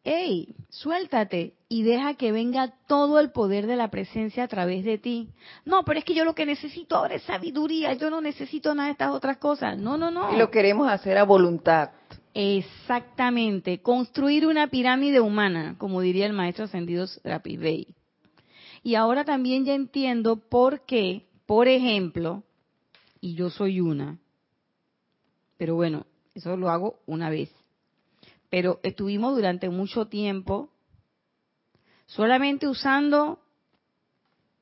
[0.04, 4.98] hey, suéltate y deja que venga todo el poder de la presencia a través de
[4.98, 5.28] ti.
[5.64, 8.86] No, pero es que yo lo que necesito ahora es sabiduría, yo no necesito nada
[8.86, 9.78] de estas otras cosas.
[9.78, 10.32] No, no, no.
[10.32, 11.90] Y lo queremos hacer a voluntad.
[12.34, 17.88] Exactamente, construir una pirámide humana, como diría el maestro ascendido Rapid Bay.
[18.82, 22.44] Y ahora también ya entiendo por qué, por ejemplo,
[23.20, 24.18] y yo soy una,
[25.56, 27.50] pero bueno, eso lo hago una vez.
[28.50, 30.70] Pero estuvimos durante mucho tiempo
[32.06, 33.40] solamente usando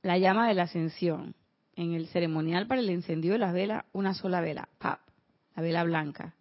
[0.02, 1.34] la llama de la ascensión.
[1.74, 5.00] En el ceremonial para el encendido de las velas, una sola vela, ¡pap!
[5.54, 6.34] la vela blanca.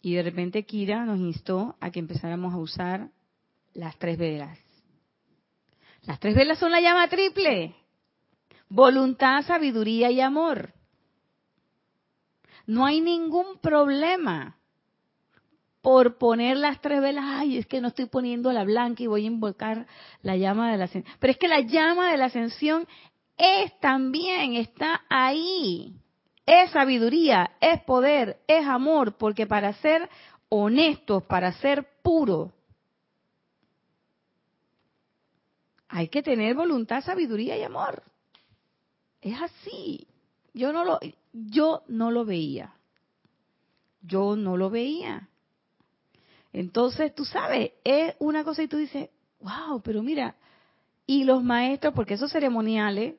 [0.00, 3.10] Y de repente Kira nos instó a que empezáramos a usar
[3.74, 4.58] las tres velas.
[6.02, 7.74] Las tres velas son la llama triple.
[8.68, 10.72] Voluntad, sabiduría y amor.
[12.66, 14.55] No hay ningún problema
[15.86, 17.24] por poner las tres velas.
[17.28, 19.86] Ay, es que no estoy poniendo la blanca y voy a invocar
[20.20, 21.16] la llama de la ascensión.
[21.20, 22.88] Pero es que la llama de la ascensión
[23.36, 25.94] es también, está ahí.
[26.44, 30.10] Es sabiduría, es poder, es amor, porque para ser
[30.48, 32.50] honestos, para ser puros,
[35.86, 38.02] hay que tener voluntad, sabiduría y amor.
[39.20, 40.08] Es así.
[40.52, 40.98] Yo no lo,
[41.32, 42.74] yo no lo veía.
[44.02, 45.28] Yo no lo veía.
[46.56, 50.36] Entonces, tú sabes, es una cosa y tú dices, wow, pero mira,
[51.06, 53.16] y los maestros, porque esos ceremoniales,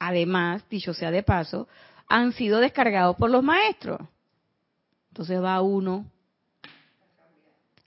[0.00, 1.68] además, dicho sea de paso,
[2.08, 4.00] han sido descargados por los maestros.
[5.10, 6.10] Entonces va uno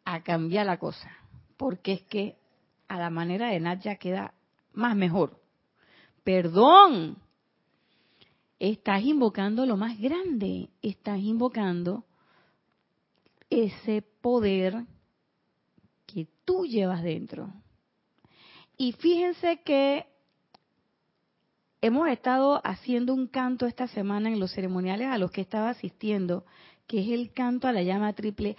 [0.06, 1.12] a cambiar la cosa,
[1.58, 2.38] porque es que
[2.88, 4.34] a la manera de Nat ya queda
[4.72, 5.42] más mejor.
[6.24, 7.18] Perdón,
[8.60, 12.06] estás invocando lo más grande, estás invocando
[13.50, 14.86] ese poder
[16.06, 17.54] que tú llevas dentro.
[18.78, 20.06] Y fíjense que
[21.82, 26.46] hemos estado haciendo un canto esta semana en los ceremoniales a los que estaba asistiendo,
[26.86, 28.56] que es el canto a la llama triple.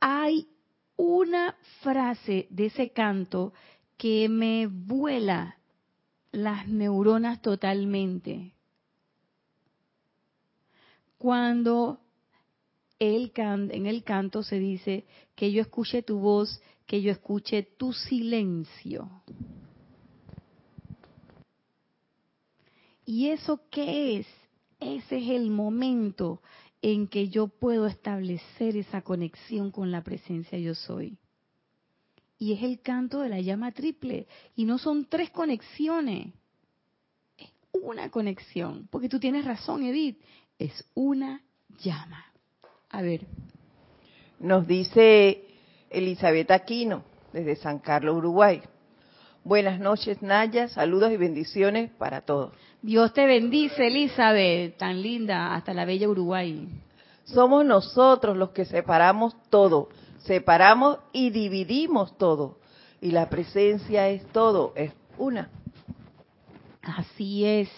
[0.00, 0.48] Hay
[0.96, 3.52] una frase de ese canto
[3.96, 5.58] que me vuela
[6.32, 8.54] las neuronas totalmente
[11.18, 12.00] cuando
[13.00, 19.08] en el canto se dice que yo escuche tu voz, que yo escuche tu silencio.
[23.04, 24.26] ¿Y eso qué es?
[24.80, 26.42] Ese es el momento
[26.82, 31.18] en que yo puedo establecer esa conexión con la presencia yo soy.
[32.38, 34.26] Y es el canto de la llama triple.
[34.54, 36.32] Y no son tres conexiones,
[37.36, 38.88] es una conexión.
[38.90, 40.20] Porque tú tienes razón, Edith,
[40.58, 41.42] es una
[41.82, 42.24] llama.
[42.90, 43.26] A ver.
[44.38, 45.44] Nos dice
[45.90, 48.62] Elizabeth Aquino, desde San Carlos, Uruguay.
[49.44, 50.68] Buenas noches, Naya.
[50.68, 52.52] Saludos y bendiciones para todos.
[52.82, 56.68] Dios te bendice, Elizabeth, tan linda, hasta la bella Uruguay.
[57.24, 62.58] Somos nosotros los que separamos todo, separamos y dividimos todo.
[63.00, 65.50] Y la presencia es todo, es una.
[66.82, 67.68] Así es.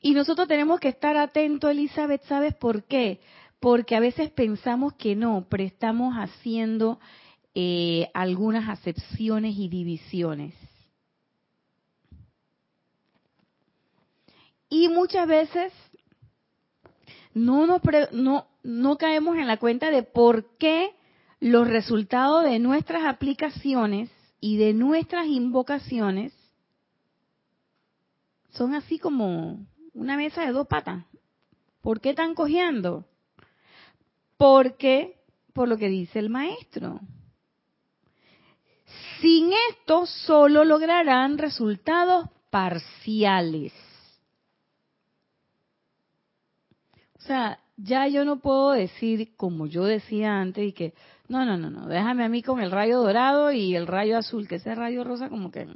[0.00, 3.20] Y nosotros tenemos que estar atentos, Elizabeth, ¿sabes por qué?
[3.60, 7.00] Porque a veces pensamos que no, pero estamos haciendo
[7.54, 10.54] eh, algunas acepciones y divisiones.
[14.68, 15.72] Y muchas veces
[17.34, 17.66] no,
[18.12, 20.94] no, no caemos en la cuenta de por qué
[21.40, 26.32] los resultados de nuestras aplicaciones y de nuestras invocaciones
[28.50, 31.04] son así como una mesa de dos patas.
[31.80, 33.07] ¿Por qué están cojeando?
[34.38, 35.18] Porque,
[35.52, 37.00] por lo que dice el maestro,
[39.20, 43.72] sin esto solo lograrán resultados parciales.
[47.18, 50.94] O sea, ya yo no puedo decir, como yo decía antes, y que,
[51.28, 54.48] no, no, no, no, déjame a mí con el rayo dorado y el rayo azul,
[54.48, 55.68] que ese rayo rosa como que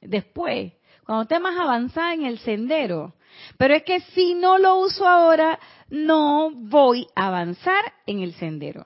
[0.00, 0.72] después,
[1.04, 3.14] cuando esté más avanzada en el sendero,
[3.58, 5.58] pero es que si no lo uso ahora,
[5.88, 8.84] no voy a avanzar en el sendero.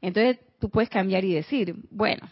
[0.00, 2.28] Entonces tú puedes cambiar y decir, bueno,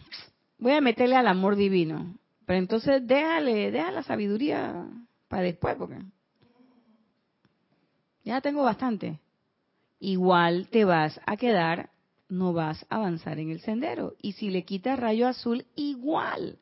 [0.58, 4.86] voy a meterle al amor divino, pero entonces déjale, deja la sabiduría
[5.28, 5.98] para después, porque
[8.24, 9.20] ya tengo bastante.
[9.98, 11.90] Igual te vas a quedar,
[12.28, 14.14] no vas a avanzar en el sendero.
[14.20, 16.58] Y si le quitas rayo azul, igual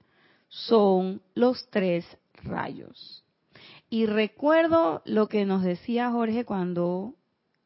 [0.49, 2.05] son los tres
[2.43, 3.24] rayos.
[3.95, 7.15] Y recuerdo lo que nos decía Jorge cuando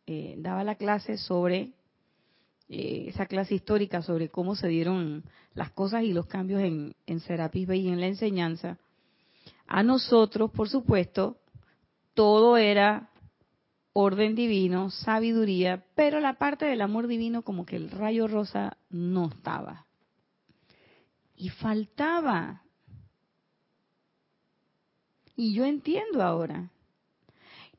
[0.07, 1.72] eh, daba la clase sobre
[2.68, 5.24] eh, esa clase histórica sobre cómo se dieron
[5.55, 8.76] las cosas y los cambios en, en Serapis Bay y en la enseñanza,
[9.66, 11.39] a nosotros, por supuesto,
[12.12, 13.09] todo era
[13.95, 19.29] orden divino, sabiduría, pero la parte del amor divino como que el rayo rosa no
[19.29, 19.87] estaba.
[21.37, 22.64] Y faltaba.
[25.39, 26.68] Y yo entiendo ahora.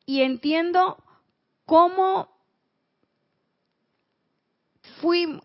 [0.05, 0.95] Y entiendo
[1.65, 2.29] cómo,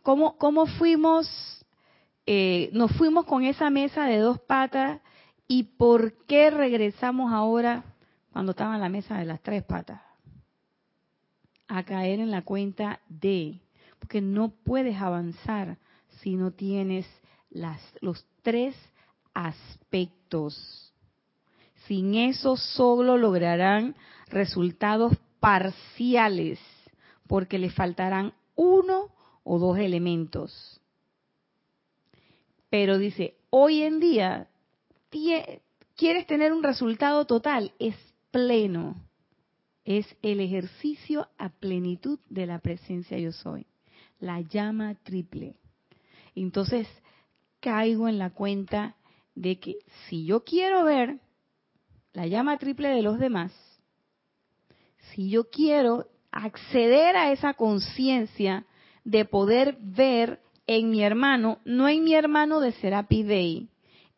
[0.03, 1.27] cómo, cómo fuimos,
[2.25, 5.01] eh, nos fuimos con esa mesa de dos patas
[5.49, 7.83] y por qué regresamos ahora
[8.33, 10.01] cuando estaba en la mesa de las tres patas
[11.67, 13.61] a caer en la cuenta de,
[13.99, 15.79] porque no puedes avanzar
[16.23, 17.09] si no tienes
[17.51, 18.77] las, los tres
[19.35, 20.94] aspectos.
[21.87, 23.95] Sin eso solo lograrán
[24.29, 26.59] resultados parciales,
[27.27, 29.11] porque le faltarán uno
[29.43, 30.81] o dos elementos.
[32.71, 34.49] Pero dice, hoy en día,
[35.97, 37.95] quieres tener un resultado total, es
[38.31, 38.97] pleno.
[39.85, 43.67] Es el ejercicio a plenitud de la presencia yo soy.
[44.19, 45.57] La llama triple.
[46.35, 46.89] Entonces,
[47.61, 48.97] caigo en la cuenta
[49.35, 49.77] de que
[50.09, 51.21] si yo quiero ver
[52.15, 53.53] la llama triple de los demás,
[55.11, 58.65] si yo quiero acceder a esa conciencia
[59.05, 63.69] de poder ver en mi hermano, no en mi hermano de Serapi Dei,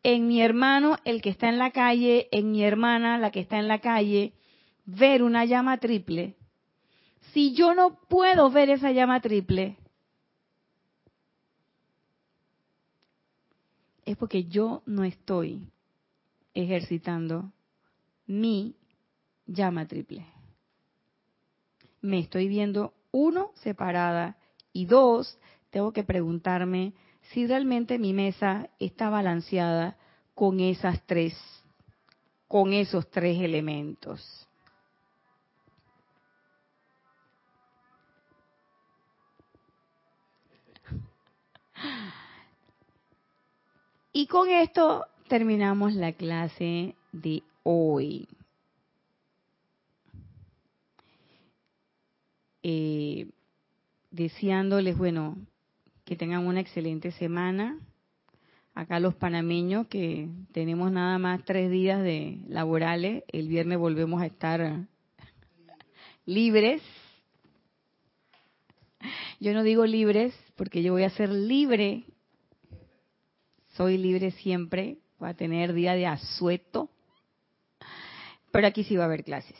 [0.03, 3.57] en mi hermano el que está en la calle, en mi hermana la que está
[3.57, 4.33] en la calle,
[4.85, 6.35] ver una llama triple,
[7.33, 9.75] si yo no puedo ver esa llama triple,
[14.05, 15.67] es porque yo no estoy
[16.53, 17.51] ejercitando
[18.27, 18.75] mi
[19.45, 20.25] llama triple.
[22.01, 24.37] Me estoy viendo, uno, separada,
[24.71, 25.39] y dos,
[25.71, 26.93] tengo que preguntarme
[27.31, 29.97] si realmente mi mesa está balanceada
[30.35, 31.35] con esas tres,
[32.47, 34.47] con esos tres elementos.
[44.13, 48.27] Y con esto terminamos la clase de hoy.
[52.63, 53.29] Eh,
[54.11, 55.37] deseándoles, bueno,
[56.05, 57.79] que tengan una excelente semana.
[58.73, 64.27] Acá los panameños que tenemos nada más tres días de laborales, el viernes volvemos a
[64.27, 64.87] estar
[66.25, 66.81] libres.
[69.39, 72.05] Yo no digo libres porque yo voy a ser libre
[73.77, 76.89] soy libre siempre, voy a tener día de asueto,
[78.51, 79.57] pero aquí sí va a haber clases.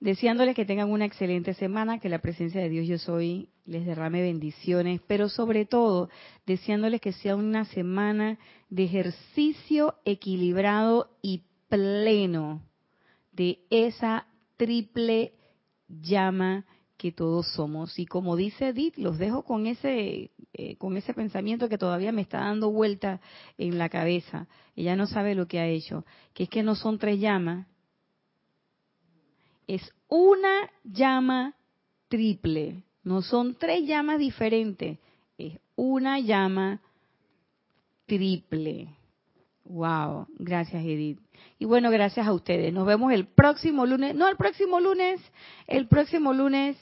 [0.00, 4.20] Deseándoles que tengan una excelente semana, que la presencia de Dios yo soy les derrame
[4.20, 6.10] bendiciones, pero sobre todo
[6.44, 8.38] deseándoles que sea una semana
[8.68, 12.62] de ejercicio equilibrado y pleno
[13.30, 14.26] de esa
[14.56, 15.34] triple
[15.88, 16.66] llama
[17.02, 17.98] que todos somos.
[17.98, 22.22] Y como dice Edith, los dejo con ese, eh, con ese pensamiento que todavía me
[22.22, 23.20] está dando vuelta
[23.58, 24.46] en la cabeza.
[24.76, 27.66] Ella no sabe lo que ha hecho, que es que no son tres llamas,
[29.66, 31.56] es una llama
[32.06, 35.00] triple, no son tres llamas diferentes,
[35.38, 36.80] es una llama
[38.06, 38.94] triple.
[39.64, 41.18] Wow, gracias Edith.
[41.58, 42.72] Y bueno, gracias a ustedes.
[42.72, 45.20] Nos vemos el próximo lunes, no el próximo lunes,
[45.66, 46.76] el próximo lunes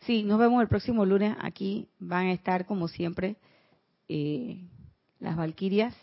[0.00, 1.36] Sí, nos vemos el próximo lunes.
[1.40, 3.36] Aquí van a estar, como siempre,
[4.08, 4.60] eh,
[5.20, 5.94] las Valquirias,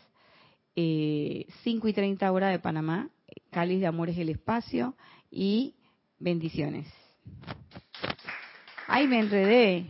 [0.75, 3.09] eh, 5 y 30 horas de Panamá.
[3.51, 4.95] Cáliz de Amores el Espacio
[5.31, 5.75] y
[6.19, 6.87] bendiciones.
[8.87, 9.89] Ay, me enredé.